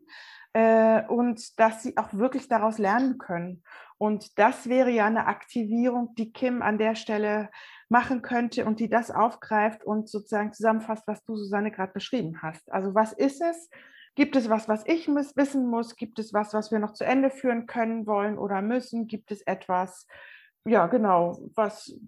äh, 0.52 1.02
und 1.06 1.58
dass 1.60 1.82
Sie 1.82 1.96
auch 1.96 2.12
wirklich 2.12 2.48
daraus 2.48 2.78
lernen 2.78 3.18
können. 3.18 3.62
Und 3.96 4.38
das 4.38 4.68
wäre 4.68 4.90
ja 4.90 5.06
eine 5.06 5.26
Aktivierung, 5.26 6.14
die 6.14 6.32
Kim 6.32 6.62
an 6.62 6.78
der 6.78 6.94
Stelle 6.94 7.50
machen 7.90 8.22
könnte 8.22 8.64
und 8.64 8.80
die 8.80 8.88
das 8.88 9.10
aufgreift 9.10 9.84
und 9.84 10.08
sozusagen 10.08 10.52
zusammenfasst, 10.52 11.06
was 11.06 11.22
du, 11.24 11.36
Susanne, 11.36 11.70
gerade 11.70 11.92
beschrieben 11.92 12.40
hast. 12.40 12.72
Also 12.72 12.94
was 12.94 13.12
ist 13.12 13.42
es? 13.42 13.68
Gibt 14.14 14.36
es 14.36 14.50
was, 14.50 14.68
was 14.68 14.84
ich 14.86 15.08
wissen 15.08 15.68
muss? 15.68 15.96
Gibt 15.96 16.18
es 16.18 16.34
was, 16.34 16.52
was 16.52 16.70
wir 16.70 16.78
noch 16.78 16.92
zu 16.92 17.04
Ende 17.04 17.30
führen 17.30 17.66
können, 17.66 18.06
wollen 18.06 18.38
oder 18.38 18.60
müssen? 18.60 19.06
Gibt 19.06 19.30
es 19.30 19.42
etwas, 19.42 20.06
ja, 20.64 20.88
genau, 20.88 21.38
was 21.54 21.98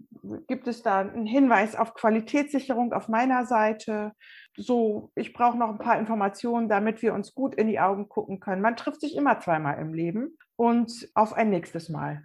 gibt 0.47 0.67
es 0.69 0.83
da 0.83 1.01
einen 1.01 1.27
Hinweis 1.27 1.75
auf 1.75 1.95
Qualitätssicherung 1.95 2.93
auf 2.93 3.09
meiner 3.09 3.47
Seite? 3.47 4.13
So, 4.57 5.11
ich 5.15 5.33
brauche 5.33 5.57
noch 5.57 5.71
ein 5.71 5.79
paar 5.79 5.99
Informationen, 5.99 6.69
damit 6.69 7.01
wir 7.01 7.15
uns 7.15 7.35
gut 7.35 7.55
in 7.55 7.69
die 7.69 7.81
Augen 7.81 8.09
gucken 8.09 8.41
können. 8.41 8.61
Man 8.61 8.77
trifft 8.77 9.01
sich 9.01 9.17
immer 9.17 9.41
zweimal 9.41 9.79
im 9.79 9.95
Leben 9.95 10.37
und 10.57 11.09
auf 11.15 11.33
ein 11.33 11.49
nächstes 11.51 11.89
Mal. 11.89 12.23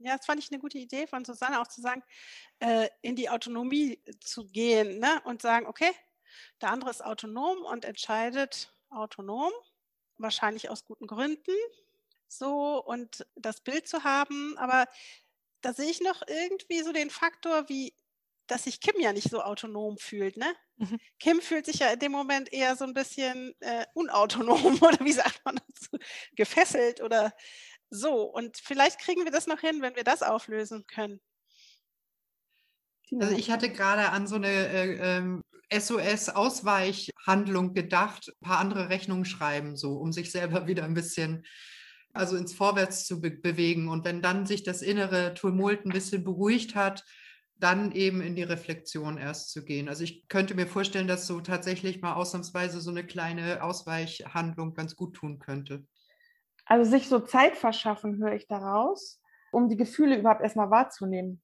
Ja, 0.00 0.16
das 0.16 0.26
fand 0.26 0.38
ich 0.38 0.52
eine 0.52 0.60
gute 0.60 0.78
Idee 0.78 1.06
von 1.06 1.24
Susanne, 1.24 1.60
auch 1.60 1.66
zu 1.66 1.80
sagen, 1.80 2.02
äh, 2.60 2.88
in 3.02 3.16
die 3.16 3.30
Autonomie 3.30 4.00
zu 4.20 4.46
gehen 4.46 5.00
ne? 5.00 5.20
und 5.24 5.42
sagen, 5.42 5.66
okay, 5.66 5.90
der 6.60 6.70
andere 6.70 6.90
ist 6.90 7.04
autonom 7.04 7.64
und 7.64 7.84
entscheidet, 7.84 8.72
autonom, 8.90 9.52
wahrscheinlich 10.16 10.70
aus 10.70 10.84
guten 10.84 11.06
Gründen. 11.06 11.54
So 12.28 12.82
und 12.84 13.26
das 13.36 13.60
Bild 13.62 13.88
zu 13.88 14.04
haben, 14.04 14.56
aber 14.58 14.86
da 15.62 15.72
sehe 15.72 15.90
ich 15.90 16.00
noch 16.00 16.22
irgendwie 16.26 16.82
so 16.82 16.92
den 16.92 17.10
Faktor, 17.10 17.68
wie 17.68 17.94
dass 18.48 18.64
sich 18.64 18.80
Kim 18.80 18.98
ja 18.98 19.12
nicht 19.12 19.30
so 19.30 19.42
autonom 19.42 19.98
fühlt, 19.98 20.36
ne? 20.36 20.52
Mhm. 20.76 20.98
Kim 21.20 21.40
fühlt 21.40 21.66
sich 21.66 21.80
ja 21.80 21.90
in 21.90 21.98
dem 21.98 22.12
Moment 22.12 22.52
eher 22.52 22.76
so 22.76 22.84
ein 22.84 22.94
bisschen 22.94 23.54
äh, 23.60 23.84
unautonom 23.94 24.78
oder 24.82 24.98
wie 25.00 25.12
sagt 25.12 25.44
man 25.44 25.56
dazu, 25.56 25.98
gefesselt 26.34 27.00
oder 27.00 27.32
so. 27.90 28.22
Und 28.22 28.56
vielleicht 28.56 28.98
kriegen 29.00 29.24
wir 29.24 29.30
das 29.30 29.46
noch 29.46 29.60
hin, 29.60 29.82
wenn 29.82 29.96
wir 29.96 30.04
das 30.04 30.22
auflösen 30.22 30.86
können. 30.86 31.20
Also 33.20 33.34
ich 33.34 33.50
hatte 33.50 33.70
gerade 33.70 34.10
an 34.10 34.26
so 34.26 34.36
eine 34.36 34.48
äh, 34.48 35.16
ähm, 35.16 35.44
SOS-Ausweichhandlung 35.70 37.74
gedacht, 37.74 38.28
ein 38.28 38.46
paar 38.46 38.58
andere 38.58 38.88
Rechnungen 38.88 39.24
schreiben, 39.24 39.76
so 39.76 39.94
um 39.94 40.12
sich 40.12 40.30
selber 40.30 40.66
wieder 40.66 40.84
ein 40.84 40.94
bisschen 40.94 41.44
also 42.12 42.36
ins 42.36 42.54
Vorwärts 42.54 43.06
zu 43.06 43.20
be 43.20 43.30
bewegen. 43.30 43.88
Und 43.88 44.04
wenn 44.04 44.22
dann 44.22 44.46
sich 44.46 44.62
das 44.62 44.82
innere 44.82 45.34
Tumult 45.34 45.84
ein 45.84 45.92
bisschen 45.92 46.24
beruhigt 46.24 46.74
hat, 46.74 47.04
dann 47.60 47.92
eben 47.92 48.20
in 48.20 48.36
die 48.36 48.44
Reflexion 48.44 49.18
erst 49.18 49.50
zu 49.50 49.64
gehen. 49.64 49.88
Also 49.88 50.04
ich 50.04 50.28
könnte 50.28 50.54
mir 50.54 50.66
vorstellen, 50.66 51.08
dass 51.08 51.26
so 51.26 51.40
tatsächlich 51.40 52.00
mal 52.00 52.14
ausnahmsweise 52.14 52.80
so 52.80 52.90
eine 52.90 53.04
kleine 53.04 53.62
Ausweichhandlung 53.62 54.74
ganz 54.74 54.94
gut 54.94 55.14
tun 55.14 55.38
könnte. 55.38 55.84
Also 56.66 56.90
sich 56.90 57.08
so 57.08 57.20
Zeit 57.20 57.56
verschaffen, 57.56 58.18
höre 58.18 58.34
ich 58.34 58.46
daraus, 58.46 59.20
um 59.50 59.68
die 59.68 59.76
Gefühle 59.76 60.18
überhaupt 60.18 60.42
erstmal 60.42 60.70
wahrzunehmen. 60.70 61.42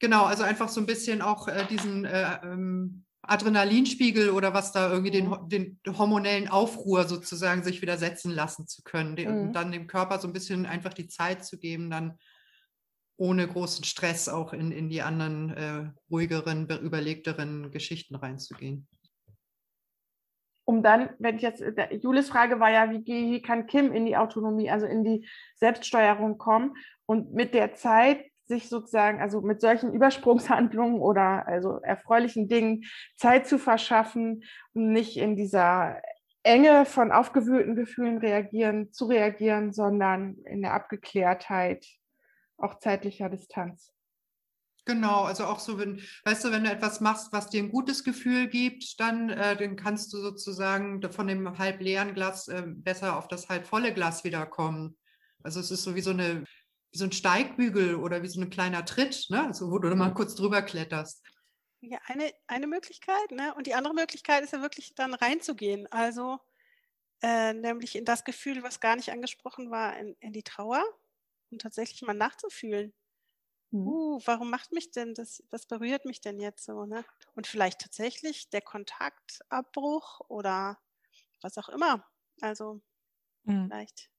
Genau, 0.00 0.24
also 0.24 0.42
einfach 0.42 0.68
so 0.68 0.80
ein 0.80 0.86
bisschen 0.86 1.22
auch 1.22 1.48
äh, 1.48 1.66
diesen 1.66 2.04
äh, 2.04 2.38
ähm, 2.42 3.04
Adrenalinspiegel 3.28 4.30
oder 4.30 4.54
was 4.54 4.72
da 4.72 4.90
irgendwie 4.90 5.10
den, 5.10 5.34
den, 5.48 5.80
hormonellen 5.98 6.48
Aufruhr 6.48 7.04
sozusagen 7.04 7.62
sich 7.62 7.82
wieder 7.82 7.96
setzen 7.96 8.32
lassen 8.32 8.66
zu 8.66 8.82
können. 8.82 9.14
Mhm. 9.14 9.40
Und 9.40 9.52
dann 9.52 9.72
dem 9.72 9.86
Körper 9.86 10.18
so 10.18 10.26
ein 10.26 10.32
bisschen 10.32 10.66
einfach 10.66 10.94
die 10.94 11.08
Zeit 11.08 11.44
zu 11.44 11.58
geben, 11.58 11.90
dann 11.90 12.18
ohne 13.16 13.46
großen 13.46 13.84
Stress 13.84 14.28
auch 14.28 14.52
in, 14.52 14.70
in 14.70 14.88
die 14.88 15.02
anderen 15.02 15.50
äh, 15.50 15.90
ruhigeren, 16.10 16.68
überlegteren 16.68 17.70
Geschichten 17.70 18.14
reinzugehen. 18.14 18.86
Um 20.64 20.82
dann, 20.82 21.10
wenn 21.18 21.36
ich 21.36 21.42
jetzt, 21.42 21.64
Julis 22.02 22.28
Frage 22.28 22.60
war 22.60 22.70
ja, 22.70 22.90
wie, 22.90 23.04
wie 23.04 23.42
kann 23.42 23.66
Kim 23.66 23.92
in 23.92 24.06
die 24.06 24.16
Autonomie, 24.16 24.70
also 24.70 24.86
in 24.86 25.02
die 25.02 25.26
Selbststeuerung 25.56 26.38
kommen 26.38 26.76
und 27.06 27.32
mit 27.32 27.54
der 27.54 27.74
Zeit 27.74 28.22
sich 28.48 28.68
sozusagen, 28.68 29.20
also 29.20 29.40
mit 29.40 29.60
solchen 29.60 29.92
Übersprungshandlungen 29.92 31.00
oder 31.00 31.46
also 31.46 31.78
erfreulichen 31.80 32.48
Dingen 32.48 32.84
Zeit 33.16 33.46
zu 33.46 33.58
verschaffen, 33.58 34.42
um 34.72 34.92
nicht 34.92 35.16
in 35.16 35.36
dieser 35.36 36.00
Enge 36.42 36.86
von 36.86 37.12
aufgewühlten 37.12 37.76
Gefühlen 37.76 38.18
reagieren, 38.18 38.92
zu 38.92 39.06
reagieren, 39.06 39.72
sondern 39.72 40.36
in 40.44 40.62
der 40.62 40.72
Abgeklärtheit 40.72 41.86
auch 42.56 42.78
zeitlicher 42.78 43.28
Distanz. 43.28 43.92
Genau, 44.88 45.24
also 45.24 45.44
auch 45.44 45.58
so, 45.58 45.78
wenn, 45.78 46.00
weißt 46.24 46.44
du, 46.44 46.50
wenn 46.50 46.64
du 46.64 46.70
etwas 46.70 47.02
machst, 47.02 47.30
was 47.30 47.50
dir 47.50 47.62
ein 47.62 47.70
gutes 47.70 48.04
Gefühl 48.04 48.48
gibt, 48.48 48.98
dann, 48.98 49.28
äh, 49.28 49.54
dann 49.54 49.76
kannst 49.76 50.14
du 50.14 50.18
sozusagen 50.18 51.02
von 51.12 51.26
dem 51.26 51.58
halb 51.58 51.82
leeren 51.82 52.14
Glas 52.14 52.48
äh, 52.48 52.62
besser 52.66 53.18
auf 53.18 53.28
das 53.28 53.50
halb 53.50 53.66
volle 53.66 53.92
Glas 53.92 54.24
wiederkommen. 54.24 54.96
Also 55.42 55.60
es 55.60 55.70
ist 55.70 55.82
so 55.82 55.94
wie 55.94 56.00
so 56.00 56.12
eine, 56.12 56.44
wie 56.92 56.98
so 56.98 57.04
ein 57.04 57.12
Steigbügel 57.12 57.96
oder 57.96 58.22
wie 58.22 58.28
so 58.28 58.40
ein 58.40 58.50
kleiner 58.50 58.84
Tritt, 58.84 59.26
ne? 59.30 59.46
also 59.46 59.70
wo 59.70 59.78
du 59.78 59.94
mal 59.94 60.14
kurz 60.14 60.34
drüber 60.34 60.62
kletterst. 60.62 61.22
Ja, 61.80 61.98
eine, 62.06 62.32
eine 62.48 62.66
Möglichkeit, 62.66 63.30
ne? 63.30 63.54
Und 63.54 63.68
die 63.68 63.74
andere 63.74 63.94
Möglichkeit 63.94 64.42
ist 64.42 64.52
ja 64.52 64.60
wirklich 64.62 64.96
dann 64.96 65.14
reinzugehen. 65.14 65.86
Also 65.92 66.40
äh, 67.22 67.52
nämlich 67.52 67.94
in 67.94 68.04
das 68.04 68.24
Gefühl, 68.24 68.64
was 68.64 68.80
gar 68.80 68.96
nicht 68.96 69.12
angesprochen 69.12 69.70
war, 69.70 69.96
in, 69.96 70.16
in 70.18 70.32
die 70.32 70.42
Trauer 70.42 70.84
und 71.50 71.60
tatsächlich 71.62 72.02
mal 72.02 72.14
nachzufühlen. 72.14 72.92
Mhm. 73.70 73.86
Uh, 73.86 74.20
warum 74.24 74.50
macht 74.50 74.72
mich 74.72 74.90
denn 74.90 75.14
das, 75.14 75.42
was 75.50 75.66
berührt 75.66 76.04
mich 76.04 76.20
denn 76.20 76.40
jetzt 76.40 76.64
so, 76.64 76.84
ne? 76.84 77.04
Und 77.34 77.46
vielleicht 77.46 77.80
tatsächlich 77.80 78.50
der 78.50 78.62
Kontaktabbruch 78.62 80.20
oder 80.28 80.78
was 81.42 81.58
auch 81.58 81.68
immer. 81.68 82.04
Also 82.40 82.80
mhm. 83.44 83.66
vielleicht. 83.68 84.10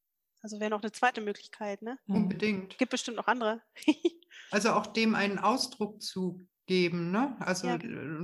Also 0.41 0.59
wäre 0.59 0.69
noch 0.69 0.81
eine 0.81 0.91
zweite 0.91 1.21
Möglichkeit, 1.21 1.81
ne? 1.81 1.97
Mhm. 2.05 2.15
Unbedingt. 2.15 2.77
Gibt 2.77 2.91
bestimmt 2.91 3.17
noch 3.17 3.27
andere. 3.27 3.61
also 4.51 4.71
auch 4.71 4.87
dem 4.87 5.15
einen 5.15 5.37
Ausdruck 5.39 6.01
zu 6.01 6.47
geben, 6.65 7.11
ne? 7.11 7.35
Also 7.39 7.67
ja. 7.67 7.77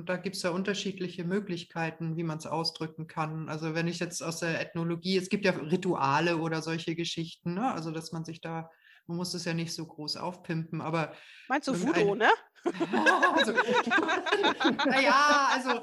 da 0.06 0.18
gibt 0.18 0.36
es 0.36 0.44
ja 0.44 0.52
unterschiedliche 0.52 1.24
Möglichkeiten, 1.24 2.16
wie 2.16 2.24
man 2.24 2.38
es 2.38 2.46
ausdrücken 2.46 3.08
kann. 3.08 3.50
Also 3.50 3.74
wenn 3.74 3.88
ich 3.88 4.00
jetzt 4.00 4.22
aus 4.22 4.40
der 4.40 4.62
Ethnologie, 4.62 5.18
es 5.18 5.30
gibt 5.30 5.46
ja 5.46 5.52
Rituale 5.52 6.38
oder 6.38 6.62
solche 6.62 6.96
Geschichten, 6.96 7.56
ne? 7.56 7.72
Also 7.74 7.92
dass 7.92 8.12
man 8.12 8.24
sich 8.24 8.42
da 8.42 8.70
man 9.08 9.18
muss 9.18 9.34
es 9.36 9.46
ja 9.46 9.54
nicht 9.54 9.74
so 9.74 9.86
groß 9.86 10.18
aufpimpen, 10.18 10.82
aber. 10.82 11.14
Meinst 11.48 11.68
du 11.68 11.80
Voodoo, 11.80 12.16
ne? 12.16 12.30
also, 13.36 13.52
naja, 14.86 15.50
also 15.54 15.82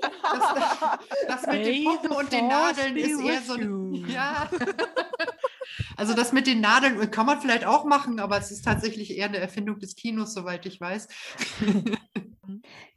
das, 0.00 0.98
das 1.28 1.46
mit 1.46 1.66
den 1.66 1.84
Puppen 1.84 2.10
und 2.12 2.32
den 2.32 2.48
Nadeln 2.48 2.96
ist 2.96 3.20
eher 3.20 3.42
so. 3.42 3.56
Ja. 4.06 4.48
Also 5.96 6.14
das 6.14 6.32
mit 6.32 6.46
den 6.46 6.60
Nadeln 6.60 7.10
kann 7.10 7.26
man 7.26 7.40
vielleicht 7.40 7.66
auch 7.66 7.84
machen, 7.84 8.20
aber 8.20 8.38
es 8.38 8.50
ist 8.50 8.64
tatsächlich 8.64 9.16
eher 9.16 9.26
eine 9.26 9.38
Erfindung 9.38 9.78
des 9.78 9.96
Kinos, 9.96 10.34
soweit 10.34 10.66
ich 10.66 10.80
weiß. 10.80 11.08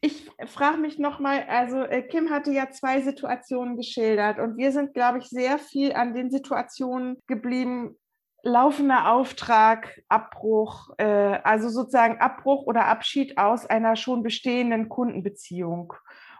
Ich 0.01 0.29
frage 0.45 0.77
mich 0.77 0.99
nochmal, 0.99 1.45
also 1.49 1.81
äh, 1.81 2.03
Kim 2.03 2.29
hatte 2.29 2.51
ja 2.51 2.69
zwei 2.69 3.01
Situationen 3.01 3.75
geschildert 3.75 4.39
und 4.39 4.57
wir 4.57 4.71
sind, 4.71 4.93
glaube 4.93 5.17
ich, 5.17 5.25
sehr 5.25 5.57
viel 5.57 5.93
an 5.93 6.13
den 6.13 6.31
Situationen 6.31 7.17
geblieben, 7.27 7.97
laufender 8.43 9.11
Auftrag, 9.11 10.01
Abbruch, 10.07 10.91
äh, 10.97 11.05
also 11.43 11.69
sozusagen 11.69 12.19
Abbruch 12.19 12.65
oder 12.65 12.85
Abschied 12.85 13.37
aus 13.37 13.65
einer 13.65 13.95
schon 13.95 14.23
bestehenden 14.23 14.87
Kundenbeziehung. 14.87 15.93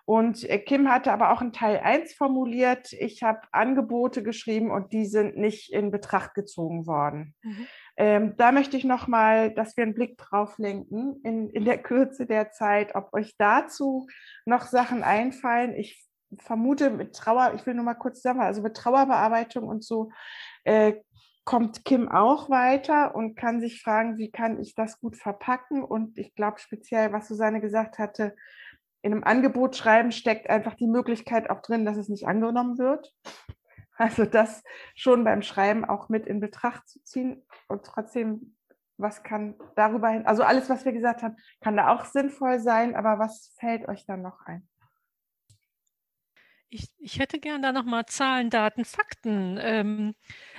Und 0.10 0.44
äh, 0.50 0.58
Kim 0.58 0.90
hatte 0.90 1.14
aber 1.14 1.32
auch 1.32 1.40
in 1.40 1.54
Teil 1.54 1.82
1 1.84 2.16
formuliert, 2.16 2.94
ich 2.94 3.22
habe 3.22 3.42
Angebote 3.52 4.24
geschrieben 4.24 4.72
und 4.72 4.92
die 4.92 5.06
sind 5.06 5.38
nicht 5.38 5.72
in 5.72 5.92
Betracht 5.92 6.34
gezogen 6.34 6.88
worden. 6.88 7.36
Mhm. 7.44 7.68
Ähm, 7.96 8.34
da 8.36 8.52
möchte 8.52 8.76
ich 8.76 8.86
nochmal, 8.86 9.54
dass 9.54 9.78
wir 9.78 9.84
einen 9.84 9.94
Blick 9.94 10.18
drauf 10.18 10.58
lenken 10.58 11.22
in, 11.24 11.52
in 11.52 11.64
der 11.64 11.78
Kürze 11.78 12.26
der 12.26 12.50
Zeit, 12.50 12.96
ob 12.96 13.14
euch 13.14 13.36
dazu 13.38 14.08
noch 14.46 14.64
Sachen 14.66 15.04
einfallen. 15.04 15.76
Ich 15.76 16.04
vermute 16.40 16.90
mit 16.90 17.16
Trauer, 17.16 17.54
ich 17.54 17.68
will 17.68 17.76
nur 17.76 17.86
mal 17.86 17.94
kurz 17.94 18.24
sagen, 18.24 18.42
also 18.42 18.64
mit 18.64 18.76
Trauerbearbeitung 18.76 19.68
und 19.68 19.84
so 19.84 20.10
äh, 20.64 20.94
kommt 21.46 21.86
Kim 21.86 22.10
auch 22.10 22.50
weiter 22.50 23.14
und 23.14 23.36
kann 23.36 23.62
sich 23.62 23.84
fragen, 23.84 24.18
wie 24.18 24.32
kann 24.32 24.60
ich 24.60 24.74
das 24.74 25.00
gut 25.00 25.18
verpacken? 25.18 25.84
Und 25.84 26.18
ich 26.18 26.34
glaube 26.34 26.58
speziell, 26.58 27.14
was 27.14 27.28
Susanne 27.28 27.62
gesagt 27.62 28.00
hatte, 28.00 28.36
in 29.02 29.14
einem 29.14 29.24
Angebot 29.24 29.76
schreiben 29.76 30.12
steckt 30.12 30.50
einfach 30.50 30.76
die 30.76 30.88
Möglichkeit 30.88 31.50
auch 31.50 31.62
drin, 31.62 31.86
dass 31.86 31.98
es 31.98 32.10
nicht 32.10 32.28
angenommen 32.28 32.78
wird. 32.78 33.14
Also 34.00 34.24
das 34.24 34.64
schon 34.96 35.26
beim 35.26 35.42
Schreiben 35.42 35.84
auch 35.84 36.08
mit 36.08 36.26
in 36.26 36.40
Betracht 36.40 36.88
zu 36.88 37.04
ziehen 37.04 37.46
und 37.68 37.84
trotzdem, 37.84 38.56
was 38.96 39.24
kann 39.24 39.56
darüber 39.76 40.08
hin, 40.08 40.26
also 40.26 40.44
alles, 40.44 40.70
was 40.70 40.86
wir 40.86 40.94
gesagt 40.94 41.22
haben, 41.22 41.36
kann 41.60 41.76
da 41.76 41.94
auch 41.94 42.06
sinnvoll 42.06 42.60
sein, 42.60 42.96
aber 42.96 43.20
was 43.20 43.54
fällt 43.60 43.90
euch 43.90 44.06
dann 44.06 44.22
noch 44.22 44.40
ein? 44.46 44.66
Ich, 46.70 46.88
ich 46.98 47.20
hätte 47.20 47.40
gern 47.40 47.62
da 47.62 47.74
nochmal 47.74 48.06
Zahlen, 48.06 48.50
Daten, 48.50 48.86
Fakten. 48.86 49.58
Ähm, 49.60 50.16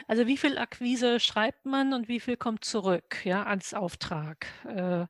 also 0.09 0.26
wie 0.26 0.37
viel 0.37 0.59
Akquise 0.59 1.20
schreibt 1.20 1.64
man 1.64 1.94
und 1.94 2.09
wie 2.09 2.20
viel 2.20 2.37
kommt 2.37 2.64
zurück 2.64 3.24
ja, 3.24 3.44
als 3.44 3.72
Auftrag? 3.72 4.46
Äh, 4.66 5.07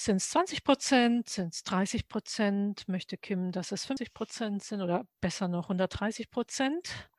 sind 0.00 0.16
es 0.16 0.30
20 0.30 0.64
Prozent? 0.64 1.28
Sind 1.28 1.54
es 1.54 1.62
30 1.64 2.08
Prozent? 2.08 2.88
Möchte 2.88 3.16
Kim, 3.16 3.52
dass 3.52 3.72
es 3.72 3.84
50 3.84 4.14
Prozent 4.14 4.62
sind 4.62 4.80
oder 4.80 5.06
besser 5.20 5.48
noch 5.48 5.64
130 5.64 6.30
Prozent? 6.30 7.10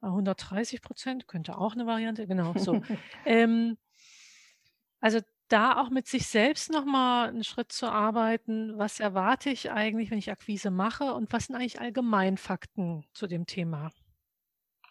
130 0.00 0.82
Prozent 0.82 1.26
könnte 1.26 1.58
auch 1.58 1.72
eine 1.72 1.86
Variante, 1.86 2.26
genau 2.26 2.54
so. 2.56 2.82
ähm, 3.24 3.78
also 5.00 5.20
da 5.48 5.80
auch 5.80 5.88
mit 5.88 6.06
sich 6.06 6.26
selbst 6.26 6.70
nochmal 6.70 7.28
einen 7.28 7.44
Schritt 7.44 7.72
zu 7.72 7.90
arbeiten. 7.90 8.76
Was 8.76 9.00
erwarte 9.00 9.48
ich 9.48 9.70
eigentlich, 9.70 10.10
wenn 10.10 10.18
ich 10.18 10.30
Akquise 10.30 10.70
mache 10.70 11.14
und 11.14 11.32
was 11.32 11.46
sind 11.46 11.56
eigentlich 11.56 11.80
Allgemeinfakten 11.80 13.06
zu 13.14 13.26
dem 13.26 13.46
Thema? 13.46 13.90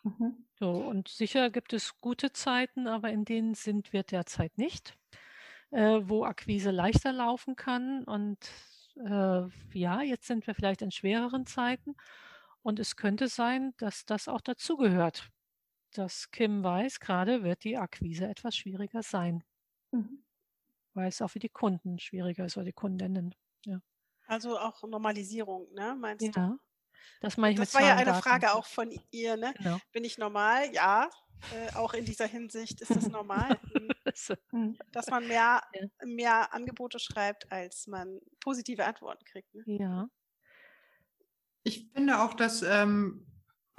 Mhm. 0.04 0.46
So, 0.60 0.72
und 0.72 1.08
sicher 1.08 1.52
gibt 1.52 1.74
es 1.74 2.00
gute 2.02 2.34
Zeiten, 2.34 2.88
aber 2.88 3.12
in 3.12 3.26
denen 3.26 3.54
sind 3.54 3.94
wir 3.94 4.02
derzeit 4.02 4.58
nicht, 4.58 4.98
äh, 5.72 6.00
wo 6.04 6.26
Akquise 6.26 6.72
leichter 6.72 7.14
laufen 7.14 7.56
kann. 7.56 8.04
Und 8.04 8.40
äh, 8.96 9.48
ja, 9.74 10.02
jetzt 10.02 10.28
sind 10.28 10.48
wir 10.48 10.56
vielleicht 10.56 10.82
in 10.82 10.92
schwereren 10.92 11.46
Zeiten. 11.46 11.96
Und 12.62 12.80
es 12.80 12.96
könnte 12.96 13.28
sein, 13.28 13.74
dass 13.78 14.06
das 14.06 14.28
auch 14.28 14.42
dazugehört, 14.42 15.30
dass 15.94 16.32
Kim 16.32 16.64
weiß, 16.64 17.00
gerade 17.00 17.44
wird 17.44 17.64
die 17.64 17.78
Akquise 17.78 18.28
etwas 18.28 18.56
schwieriger 18.56 19.04
sein. 19.04 19.44
Mhm 19.92 20.24
weil 20.98 21.08
es 21.08 21.22
auch 21.22 21.30
für 21.30 21.40
die 21.40 21.50
Kunden 21.50 22.00
schwieriger 22.00 22.46
ist 22.46 22.58
oder 22.58 22.66
die 22.66 22.74
Kundinnen. 22.74 23.34
Ja. 23.66 23.80
Also 24.26 24.58
auch 24.58 24.84
Normalisierung, 24.84 25.72
ne? 25.74 25.96
Meinst 25.98 26.26
ja. 26.26 26.32
du? 26.32 26.60
Das, 27.22 27.38
meine 27.38 27.54
ich 27.54 27.60
das 27.60 27.74
war 27.74 27.82
ja 27.82 27.96
eine 27.96 28.14
Frage 28.16 28.54
auch 28.54 28.66
von 28.66 28.92
ihr, 29.12 29.38
ne? 29.38 29.54
Genau. 29.58 29.80
Bin 29.92 30.04
ich 30.04 30.18
normal? 30.18 30.72
Ja. 30.74 31.10
Äh, 31.54 31.76
auch 31.76 31.94
in 31.94 32.04
dieser 32.04 32.26
Hinsicht 32.26 32.82
ist 32.82 32.90
es 32.90 33.10
normal, 33.10 33.60
hm. 34.50 34.78
dass 34.92 35.08
man 35.08 35.28
mehr, 35.28 35.62
ja. 35.74 35.88
mehr 36.04 36.54
Angebote 36.54 37.00
schreibt, 37.00 37.52
als 37.52 37.86
man 37.86 38.20
positive 38.40 38.86
Antworten 38.86 39.24
kriegt. 39.24 39.54
Ne? 39.54 39.64
Ja. 39.68 40.10
Ich 41.64 41.92
finde 41.94 42.22
auch, 42.22 42.34
dass 42.34 42.64
ähm, 42.64 43.28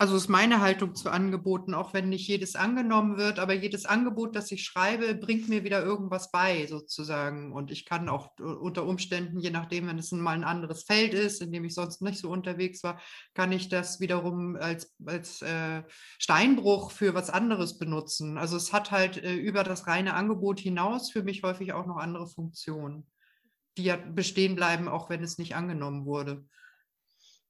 Also 0.01 0.15
ist 0.15 0.29
meine 0.29 0.61
Haltung 0.61 0.95
zu 0.95 1.11
Angeboten, 1.11 1.75
auch 1.75 1.93
wenn 1.93 2.09
nicht 2.09 2.29
jedes 2.29 2.55
angenommen 2.55 3.17
wird, 3.17 3.41
aber 3.41 3.53
jedes 3.53 3.85
Angebot, 3.85 4.37
das 4.37 4.53
ich 4.53 4.63
schreibe, 4.63 5.13
bringt 5.17 5.49
mir 5.49 5.65
wieder 5.65 5.83
irgendwas 5.83 6.31
bei, 6.31 6.69
sozusagen. 6.69 7.53
Und 7.53 7.73
ich 7.73 7.85
kann 7.85 8.09
auch 8.09 8.39
unter 8.39 8.87
Umständen, 8.87 9.41
je 9.41 9.51
nachdem, 9.51 9.89
wenn 9.89 9.99
es 9.99 10.13
mal 10.13 10.37
ein 10.37 10.45
anderes 10.45 10.85
Feld 10.85 11.15
ist, 11.15 11.43
in 11.43 11.51
dem 11.51 11.65
ich 11.65 11.75
sonst 11.75 12.01
nicht 12.01 12.21
so 12.21 12.31
unterwegs 12.31 12.85
war, 12.85 13.01
kann 13.35 13.51
ich 13.51 13.71
das 13.71 13.99
wiederum 13.99 14.55
als, 14.55 14.95
als 15.05 15.43
äh, 15.43 15.83
Steinbruch 16.21 16.93
für 16.93 17.15
was 17.15 17.29
anderes 17.29 17.77
benutzen. 17.77 18.39
Also 18.39 18.57
es 18.57 18.73
hat 18.73 18.93
halt 18.93 19.17
äh, 19.17 19.35
über 19.35 19.65
das 19.65 19.89
reine 19.89 20.15
Angebot 20.15 20.61
hinaus 20.61 21.11
für 21.11 21.25
mich 21.25 21.43
häufig 21.43 21.73
auch 21.73 21.87
noch 21.87 21.97
andere 21.97 22.29
Funktionen, 22.29 23.09
die 23.77 23.83
ja 23.83 23.97
bestehen 23.97 24.55
bleiben, 24.55 24.87
auch 24.87 25.11
wenn 25.11 25.25
es 25.25 25.39
nicht 25.39 25.57
angenommen 25.57 26.07
wurde. 26.07 26.47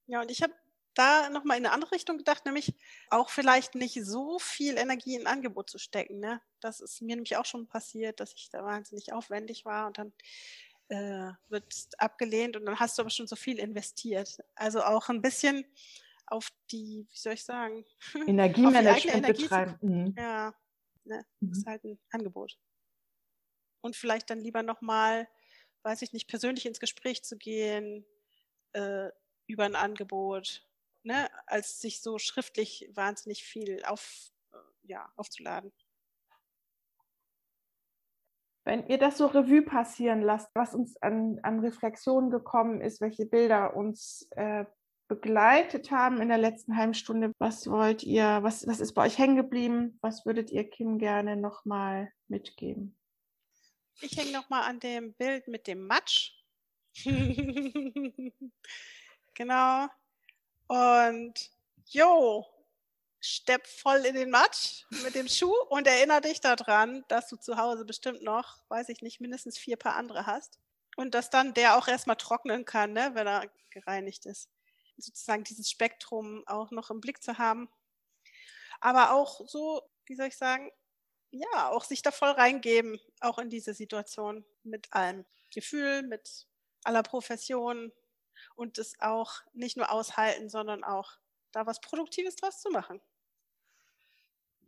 Ja, 0.07 0.21
und 0.21 0.31
ich 0.31 0.41
habe 0.41 0.53
da 0.99 1.29
nochmal 1.29 1.57
in 1.57 1.65
eine 1.65 1.73
andere 1.73 1.93
Richtung 1.93 2.17
gedacht, 2.17 2.45
nämlich 2.45 2.75
auch 3.09 3.29
vielleicht 3.29 3.73
nicht 3.73 4.03
so 4.03 4.37
viel 4.37 4.77
Energie 4.77 5.15
in 5.15 5.21
ein 5.21 5.33
Angebot 5.33 5.69
zu 5.69 5.77
stecken. 5.77 6.19
Ne? 6.19 6.41
Das 6.59 6.81
ist 6.81 7.01
mir 7.01 7.15
nämlich 7.15 7.37
auch 7.37 7.45
schon 7.45 7.67
passiert, 7.67 8.19
dass 8.19 8.33
ich 8.33 8.49
da 8.49 8.63
wahnsinnig 8.63 9.13
aufwendig 9.13 9.63
war 9.63 9.87
und 9.87 9.97
dann 9.97 10.13
äh, 10.89 11.31
wird 11.47 11.73
abgelehnt 11.97 12.57
und 12.57 12.65
dann 12.65 12.79
hast 12.79 12.97
du 12.97 13.01
aber 13.01 13.09
schon 13.09 13.27
so 13.27 13.37
viel 13.37 13.59
investiert. 13.59 14.39
Also 14.55 14.81
auch 14.81 15.07
ein 15.07 15.21
bisschen 15.21 15.65
auf 16.27 16.49
die, 16.69 17.07
wie 17.09 17.17
soll 17.17 17.33
ich 17.33 17.45
sagen, 17.45 17.85
Energiemanagement 18.27 19.17
Energie 19.17 19.43
betreiben. 19.43 19.77
Zu, 19.79 19.85
mhm. 19.85 20.15
Ja, 20.17 20.53
ne, 21.05 21.25
mhm. 21.39 21.51
ist 21.51 21.65
halt 21.65 21.83
ein 21.85 21.97
Angebot. 22.11 22.57
Und 23.81 23.95
vielleicht 23.95 24.29
dann 24.29 24.41
lieber 24.41 24.63
nochmal, 24.63 25.29
weiß 25.83 26.01
ich 26.01 26.11
nicht, 26.11 26.27
persönlich 26.27 26.65
ins 26.65 26.81
Gespräch 26.81 27.23
zu 27.23 27.37
gehen, 27.37 28.05
äh, 28.73 29.07
über 29.47 29.63
ein 29.63 29.75
Angebot 29.75 30.68
ne, 31.03 31.29
als 31.47 31.79
sich 31.79 32.01
so 32.01 32.17
schriftlich 32.17 32.89
wahnsinnig 32.93 33.43
viel 33.43 33.83
auf, 33.85 34.31
äh, 34.51 34.57
ja, 34.83 35.11
aufzuladen. 35.15 35.71
Wenn 38.65 38.87
ihr 38.87 38.97
das 38.97 39.17
so 39.17 39.25
Revue 39.25 39.63
passieren 39.63 40.21
lasst, 40.21 40.49
was 40.53 40.75
uns 40.75 40.95
an, 41.01 41.39
an 41.41 41.59
Reflexionen 41.59 42.29
gekommen 42.29 42.81
ist, 42.81 43.01
welche 43.01 43.25
Bilder 43.25 43.75
uns 43.75 44.27
äh, 44.31 44.65
begleitet 45.07 45.89
haben 45.91 46.21
in 46.21 46.29
der 46.29 46.37
letzten 46.37 46.77
halben 46.77 46.93
Stunde, 46.93 47.33
was 47.39 47.67
wollt 47.67 48.03
ihr, 48.03 48.43
was, 48.43 48.67
was 48.67 48.79
ist 48.79 48.93
bei 48.93 49.05
euch 49.05 49.17
hängen 49.17 49.35
geblieben? 49.35 49.97
Was 50.01 50.25
würdet 50.25 50.51
ihr 50.51 50.69
Kim 50.69 50.99
gerne 50.99 51.35
nochmal 51.35 52.13
mitgeben? 52.27 52.95
Ich 54.01 54.15
hänge 54.17 54.31
nochmal 54.31 54.69
an 54.69 54.79
dem 54.79 55.13
Bild 55.15 55.47
mit 55.47 55.65
dem 55.67 55.87
Matsch. 55.87 56.33
genau, 59.33 59.87
und 60.69 61.51
jo, 61.87 62.45
stepp 63.19 63.65
voll 63.65 64.05
in 64.05 64.13
den 64.13 64.29
Matsch 64.29 64.85
mit 65.03 65.15
dem 65.15 65.27
Schuh 65.27 65.55
und 65.69 65.87
erinnere 65.87 66.21
dich 66.21 66.41
daran, 66.41 67.03
dass 67.07 67.27
du 67.27 67.37
zu 67.37 67.57
Hause 67.57 67.85
bestimmt 67.85 68.21
noch, 68.21 68.61
weiß 68.69 68.89
ich 68.89 69.01
nicht, 69.01 69.19
mindestens 69.19 69.57
vier 69.57 69.77
Paar 69.77 69.95
andere 69.95 70.27
hast. 70.27 70.59
Und 70.95 71.15
dass 71.15 71.31
dann 71.31 71.55
der 71.55 71.75
auch 71.75 71.87
erstmal 71.87 72.17
trocknen 72.17 72.65
kann, 72.65 72.93
ne, 72.93 73.11
wenn 73.15 73.25
er 73.25 73.49
gereinigt 73.71 74.27
ist. 74.27 74.47
Sozusagen 74.97 75.43
dieses 75.43 75.71
Spektrum 75.71 76.43
auch 76.45 76.69
noch 76.69 76.91
im 76.91 77.01
Blick 77.01 77.23
zu 77.23 77.39
haben. 77.39 77.67
Aber 78.79 79.11
auch 79.13 79.41
so, 79.47 79.81
wie 80.05 80.15
soll 80.15 80.27
ich 80.27 80.37
sagen, 80.37 80.71
ja, 81.31 81.69
auch 81.69 81.83
sich 81.83 82.03
da 82.03 82.11
voll 82.11 82.31
reingeben, 82.31 82.99
auch 83.21 83.39
in 83.39 83.49
diese 83.49 83.73
Situation 83.73 84.45
mit 84.63 84.93
allem 84.93 85.25
Gefühl, 85.51 86.03
mit 86.03 86.47
aller 86.83 87.03
Profession, 87.03 87.91
und 88.59 88.77
es 88.77 88.99
auch 88.99 89.31
nicht 89.53 89.77
nur 89.77 89.89
aushalten, 89.89 90.49
sondern 90.49 90.83
auch 90.83 91.13
da 91.53 91.65
was 91.65 91.79
Produktives 91.79 92.35
draus 92.35 92.61
zu 92.61 92.69
machen. 92.69 92.99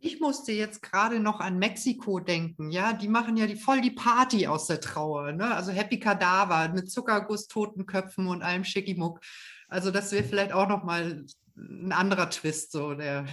Ich 0.00 0.18
musste 0.18 0.50
jetzt 0.50 0.82
gerade 0.82 1.20
noch 1.20 1.38
an 1.38 1.58
Mexiko 1.58 2.18
denken, 2.18 2.70
ja, 2.70 2.92
die 2.92 3.06
machen 3.06 3.36
ja 3.36 3.46
die, 3.46 3.54
voll 3.54 3.82
die 3.82 3.92
Party 3.92 4.48
aus 4.48 4.66
der 4.66 4.80
Trauer, 4.80 5.32
ne? 5.32 5.54
Also 5.54 5.70
Happy 5.70 6.00
Kadaver 6.00 6.70
mit 6.70 6.90
Zuckerguss, 6.90 7.46
Totenköpfen 7.46 8.26
und 8.26 8.42
allem 8.42 8.64
Schickimmuck. 8.64 9.20
Also 9.68 9.92
das 9.92 10.10
wäre 10.10 10.24
vielleicht 10.24 10.52
auch 10.52 10.66
noch 10.66 10.82
mal 10.82 11.24
ein 11.56 11.92
anderer 11.92 12.30
Twist, 12.30 12.72
so 12.72 12.94
der, 12.94 13.26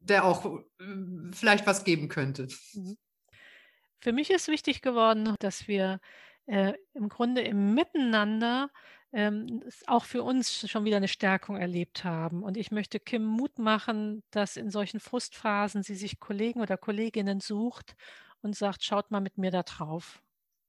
der 0.00 0.24
auch 0.24 0.44
äh, 0.44 1.32
vielleicht 1.32 1.66
was 1.66 1.84
geben 1.84 2.08
könnte. 2.08 2.48
Mhm. 2.74 2.98
Für 4.00 4.12
mich 4.12 4.30
ist 4.30 4.48
wichtig 4.48 4.82
geworden, 4.82 5.36
dass 5.38 5.68
wir 5.68 6.00
äh, 6.46 6.74
im 6.94 7.08
Grunde 7.08 7.42
im 7.42 7.74
Miteinander 7.74 8.70
ähm, 9.12 9.62
auch 9.86 10.04
für 10.04 10.22
uns 10.22 10.68
schon 10.70 10.84
wieder 10.84 10.96
eine 10.96 11.08
Stärkung 11.08 11.56
erlebt 11.56 12.04
haben. 12.04 12.42
Und 12.42 12.56
ich 12.56 12.70
möchte 12.70 12.98
Kim 12.98 13.24
Mut 13.24 13.58
machen, 13.58 14.22
dass 14.30 14.56
in 14.56 14.70
solchen 14.70 15.00
Frustphasen 15.00 15.82
sie 15.82 15.94
sich 15.94 16.18
Kollegen 16.18 16.60
oder 16.60 16.76
Kolleginnen 16.78 17.40
sucht 17.40 17.94
und 18.40 18.56
sagt, 18.56 18.84
schaut 18.84 19.10
mal 19.10 19.20
mit 19.20 19.38
mir 19.38 19.50
da 19.50 19.62
drauf. 19.62 20.22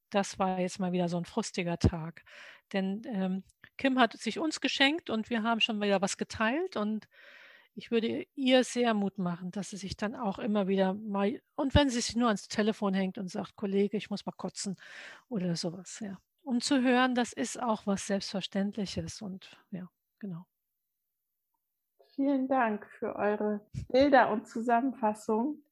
Das 0.09 0.37
war 0.39 0.59
jetzt 0.59 0.79
mal 0.79 0.91
wieder 0.91 1.09
so 1.09 1.17
ein 1.17 1.25
frustiger 1.25 1.79
Tag. 1.79 2.23
Denn 2.73 3.01
ähm, 3.05 3.43
Kim 3.77 3.97
hat 3.97 4.13
sich 4.13 4.39
uns 4.39 4.61
geschenkt 4.61 5.09
und 5.09 5.29
wir 5.29 5.43
haben 5.43 5.61
schon 5.61 5.81
wieder 5.81 6.01
was 6.01 6.17
geteilt 6.17 6.75
und 6.75 7.07
ich 7.75 7.91
würde 7.91 8.25
ihr 8.35 8.63
sehr 8.63 8.93
Mut 8.93 9.17
machen, 9.17 9.51
dass 9.51 9.71
sie 9.71 9.77
sich 9.77 9.97
dann 9.97 10.15
auch 10.15 10.39
immer 10.39 10.67
wieder 10.67 10.93
mal, 10.93 11.41
und 11.55 11.73
wenn 11.75 11.89
sie 11.89 12.01
sich 12.01 12.15
nur 12.15 12.27
ans 12.27 12.47
Telefon 12.47 12.93
hängt 12.93 13.17
und 13.17 13.29
sagt, 13.29 13.55
Kollege, 13.55 13.97
ich 13.97 14.09
muss 14.09 14.25
mal 14.25 14.33
kotzen 14.33 14.75
oder 15.29 15.55
sowas, 15.55 15.99
ja. 15.99 16.17
Um 16.43 16.59
zu 16.59 16.81
hören, 16.81 17.15
das 17.15 17.31
ist 17.33 17.61
auch 17.61 17.87
was 17.87 18.05
Selbstverständliches 18.07 19.21
und 19.21 19.57
ja, 19.71 19.89
genau. 20.19 20.45
Vielen 22.15 22.47
Dank 22.47 22.85
für 22.99 23.15
eure 23.15 23.65
Bilder 23.89 24.29
und 24.29 24.47
Zusammenfassung. 24.47 25.63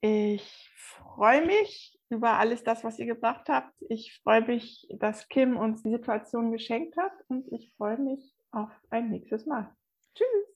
Ich 0.00 0.70
freue 0.74 1.46
mich 1.46 1.98
über 2.08 2.38
alles 2.38 2.64
das, 2.64 2.84
was 2.84 2.98
ihr 2.98 3.06
gebracht 3.06 3.48
habt. 3.48 3.74
Ich 3.88 4.20
freue 4.22 4.44
mich, 4.44 4.88
dass 4.98 5.28
Kim 5.28 5.56
uns 5.56 5.82
die 5.82 5.90
Situation 5.90 6.52
geschenkt 6.52 6.96
hat 6.96 7.12
und 7.28 7.50
ich 7.52 7.72
freue 7.76 7.98
mich 7.98 8.34
auf 8.50 8.70
ein 8.90 9.10
nächstes 9.10 9.46
Mal. 9.46 9.74
Tschüss. 10.14 10.55